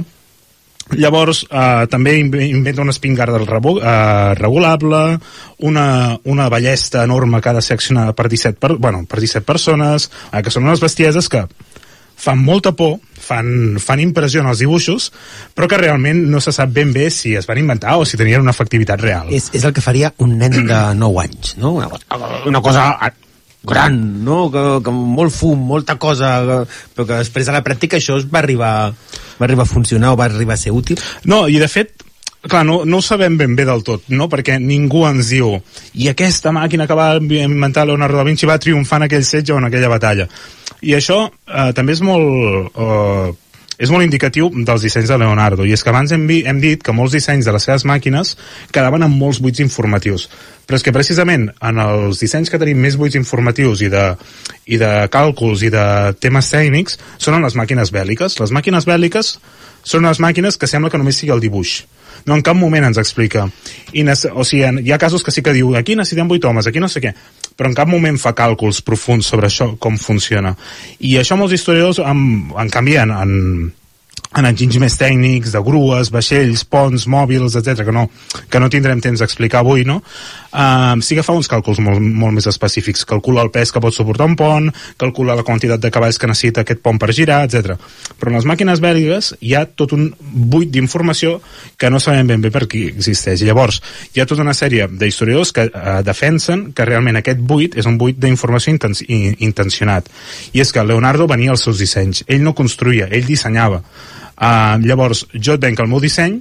[0.99, 5.19] Llavors, eh, també inventa una espingarda eh, regulable,
[5.59, 9.45] una, una ballesta enorme que ha de ser accionada per 17, per, bueno, per 17
[9.45, 11.45] persones, eh, que són unes bestieses que
[12.21, 15.09] fan molta por, fan, fan impressió en els dibuixos,
[15.57, 18.43] però que realment no se sap ben bé si es van inventar o si tenien
[18.43, 19.31] una efectivitat real.
[19.33, 21.73] És, és el que faria un nen de 9 anys, no?
[21.79, 22.85] Una, cosa
[23.63, 24.45] gran, no?
[24.51, 26.31] Que, que molt fum, molta cosa,
[26.95, 30.19] però que després a la pràctica això es va arribar, va arribar a funcionar o
[30.19, 30.99] va arribar a ser útil?
[31.29, 32.05] No, i de fet,
[32.47, 34.27] clar, no, no ho sabem ben bé del tot, no?
[34.31, 35.53] perquè ningú ens diu
[35.93, 39.61] i aquesta màquina que va inventar Leonardo da Vinci va triomfar en aquell setge o
[39.61, 40.27] en aquella batalla.
[40.81, 42.73] I això eh, també és molt...
[42.75, 43.37] Eh,
[43.81, 46.93] és molt indicatiu dels dissenys de Leonardo i és que abans hem, hem dit que
[46.93, 48.35] molts dissenys de les seves màquines
[48.73, 50.27] quedaven amb molts buits informatius.
[50.69, 54.05] Però és que precisament en els dissenys que tenim més buits informatius i de,
[54.69, 55.85] i de càlculs i de
[56.21, 58.37] temes tècnics són en les màquines bèl·liques.
[58.43, 59.33] Les màquines bèl·liques
[59.81, 61.81] són unes màquines que sembla que només sigui el dibuix
[62.25, 63.47] no en cap moment ens explica
[63.93, 66.79] I o sigui, hi ha casos que sí que diu aquí necessitem 8 homes, aquí
[66.79, 67.13] no sé què
[67.57, 70.55] però en cap moment fa càlculs profuns sobre això, com funciona.
[71.05, 72.23] I això molts historiadors, en,
[72.57, 73.33] en canvi, en, en,
[74.37, 78.05] en enginys més tècnics, de grues, vaixells, ponts, mòbils, etc que no,
[78.49, 79.99] que no tindrem temps d'explicar avui, no?
[80.51, 83.03] Uh, sí que fa uns càlculs molt, molt més específics.
[83.07, 84.69] Calcula el pes que pot suportar un pont,
[84.99, 87.75] calcula la quantitat de cavalls que necessita aquest pont per girar, etc.
[88.19, 91.37] Però en les màquines bèl·ligues hi ha tot un buit d'informació
[91.79, 93.43] que no sabem ben bé per qui existeix.
[93.47, 93.81] Llavors,
[94.15, 97.99] hi ha tota una sèrie d'historiadors que uh, defensen que realment aquest buit és un
[97.99, 98.95] buit d'informació inten
[99.43, 100.07] intencionat.
[100.55, 102.25] I és que Leonardo venia als seus dissenys.
[102.27, 103.83] Ell no construïa, ell dissenyava.
[104.41, 106.39] Uh, llavors, jo et venc el meu disseny,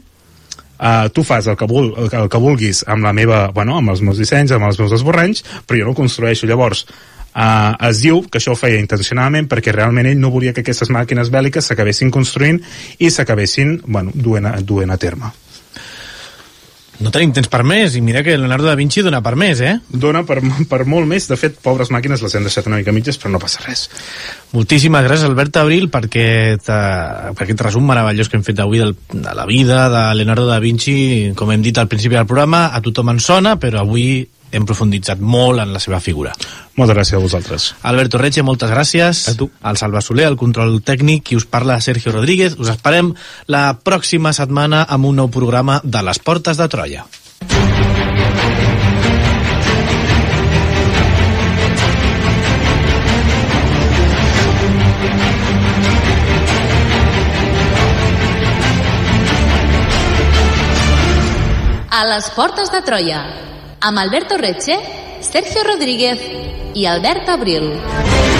[0.81, 3.93] uh, tu fas el que, vul, el, el que vulguis amb la meva, bueno, amb
[3.93, 6.49] els meus dissenys, amb els meus esborranys, però jo no construeixo.
[6.49, 6.87] Llavors,
[7.35, 10.89] uh, es diu que això ho feia intencionadament perquè realment ell no volia que aquestes
[10.89, 12.63] màquines bèl·liques s'acabessin construint
[12.99, 15.35] i s'acabessin bueno, duent, a, duent a terme.
[17.01, 19.73] No tenim temps per més, i mira que Leonardo da Vinci dona per més, eh?
[19.89, 23.17] Dona per, per molt més, de fet, pobres màquines les hem deixat una mica mitges,
[23.21, 23.87] però no passa res.
[24.53, 28.83] Moltíssimes gràcies, Albert Abril, per aquest, uh, per aquest resum meravellós que hem fet avui
[28.83, 30.99] del, de la vida de Leonardo da Vinci.
[31.39, 34.21] Com hem dit al principi del programa, a tothom en sona, però avui
[34.51, 36.35] hem profunditzat molt en la seva figura.
[36.77, 37.69] Moltes gràcies a vosaltres.
[37.83, 39.25] Alberto Reche, moltes gràcies.
[39.31, 39.51] A tu.
[39.63, 42.59] Al Salva Soler, el control tècnic, qui us parla Sergio Rodríguez.
[42.59, 43.15] Us esperem
[43.47, 47.07] la pròxima setmana amb un nou programa de les Portes de Troia.
[61.91, 63.19] A les portes de Troia,
[63.81, 64.79] amb Alberto Reche,
[65.21, 66.21] Sergio Rodríguez
[66.75, 68.40] i Albert Abril.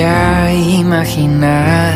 [0.00, 1.94] a imaginar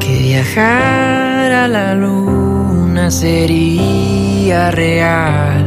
[0.00, 5.66] que viajar a la luna sería real.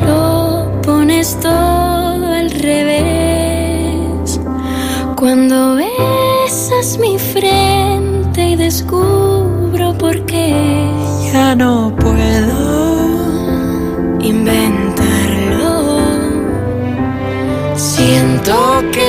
[0.00, 4.40] Lo pones todo al revés.
[5.16, 10.88] Cuando besas mi frente y descubro por qué
[11.32, 12.58] Ya no puedo
[14.20, 15.00] inventarlo.
[17.76, 18.54] Siento
[18.92, 18.99] que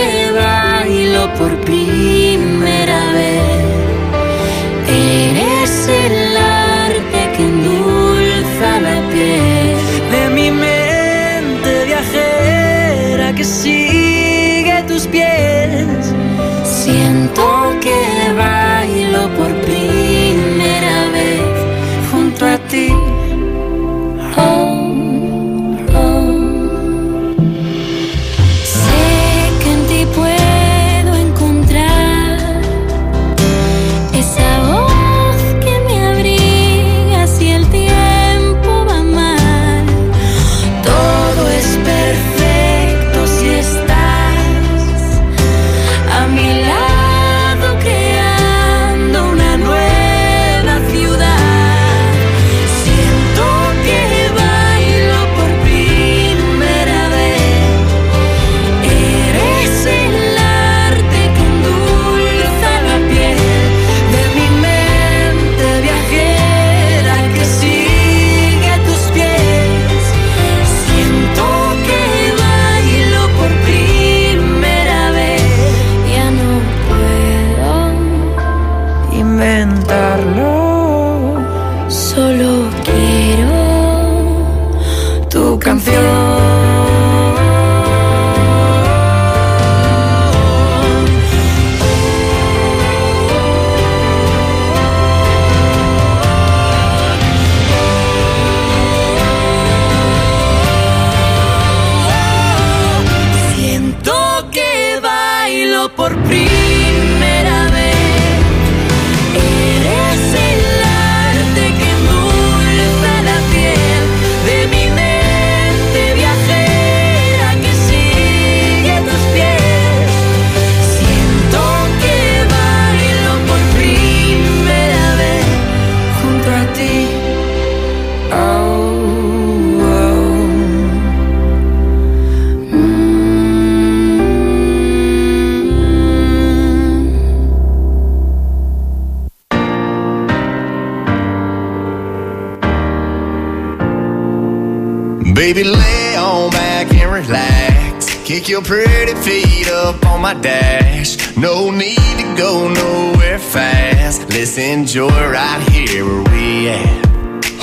[145.54, 148.24] Baby, lay on back and relax.
[148.24, 151.36] Kick your pretty feet up on my dash.
[151.36, 154.30] No need to go nowhere fast.
[154.30, 157.06] Let's enjoy right here where we at.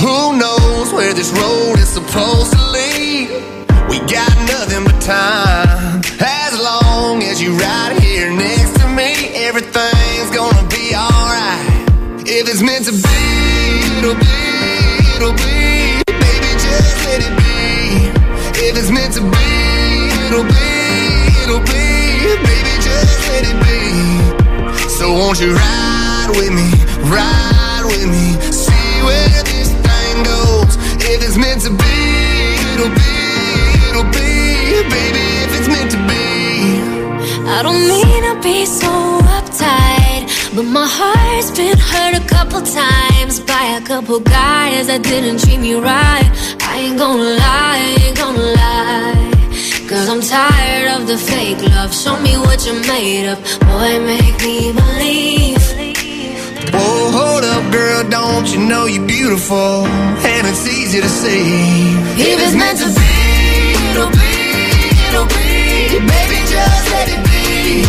[0.02, 3.30] Who knows where this road is supposed to lead?
[3.88, 6.02] We got nothing but time.
[6.20, 11.88] As long as you right here next to me, everything's gonna be alright.
[12.26, 13.27] If it's meant to be,
[25.08, 26.68] Won't you ride with me,
[27.10, 30.76] ride with me, see where this thing goes.
[31.00, 31.98] If it's meant to be,
[32.74, 33.16] it'll be,
[33.88, 34.28] it'll be.
[34.88, 36.80] Baby, if it's meant to be.
[37.48, 43.40] I don't mean to be so uptight, but my heart's been hurt a couple times
[43.40, 46.30] by a couple guys that didn't treat me right.
[46.60, 49.37] I ain't gonna lie, I ain't gonna lie.
[49.88, 51.94] Cause I'm tired of the fake love.
[51.94, 53.38] Show me what you're made of.
[53.60, 55.64] Boy, make me believe.
[56.74, 59.86] Whoa, hold up, girl, don't you know you're beautiful?
[59.86, 61.96] And it's easy to see.
[62.20, 63.12] If it's meant to be,
[63.88, 66.04] it'll be, it'll be.
[66.04, 67.88] Baby, just let it be.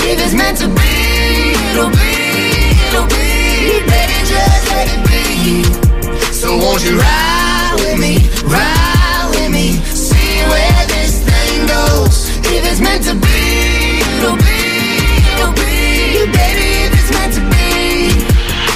[0.00, 3.84] If it's meant to be, it'll be, it'll be.
[3.84, 5.60] Baby, just let it be.
[6.32, 8.16] So won't you ride with me,
[8.48, 9.76] ride with me,
[12.74, 14.58] it's meant to be, it'll be,
[15.38, 16.26] it'll be.
[16.26, 18.10] Baby, if it's meant to be.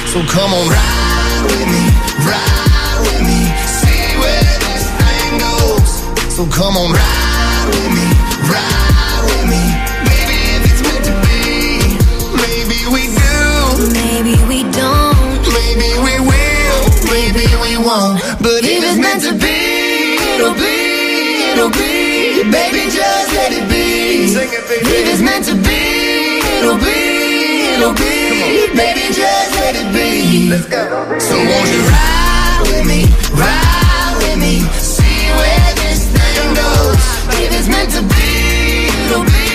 [0.07, 1.83] So come on, ride with me,
[2.23, 5.91] ride with me, see where this thing goes.
[6.31, 8.07] So come on, ride with me,
[8.47, 9.63] ride with me,
[10.07, 11.99] baby, if it's meant to be.
[12.39, 13.35] Maybe we do,
[13.99, 16.79] maybe we don't, maybe we will,
[17.11, 18.23] maybe we won't.
[18.39, 19.59] But if it's meant to be,
[20.39, 23.78] it'll be, it'll be, baby, just let it be.
[24.31, 30.49] If it's meant to be, it'll be, it'll be, baby, just let it be.
[30.49, 30.85] Let's go.
[31.17, 37.01] So won't you ride with me, ride with me, see where this thing goes.
[37.41, 39.49] If it's meant to be, it'll be,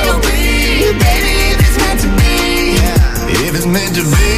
[0.00, 2.80] it'll be, baby, if it's meant to be.
[3.44, 4.37] If it's meant to be,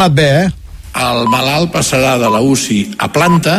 [0.00, 0.48] Anat bé, eh?
[0.96, 3.56] El malalt passarà de la UCI a planta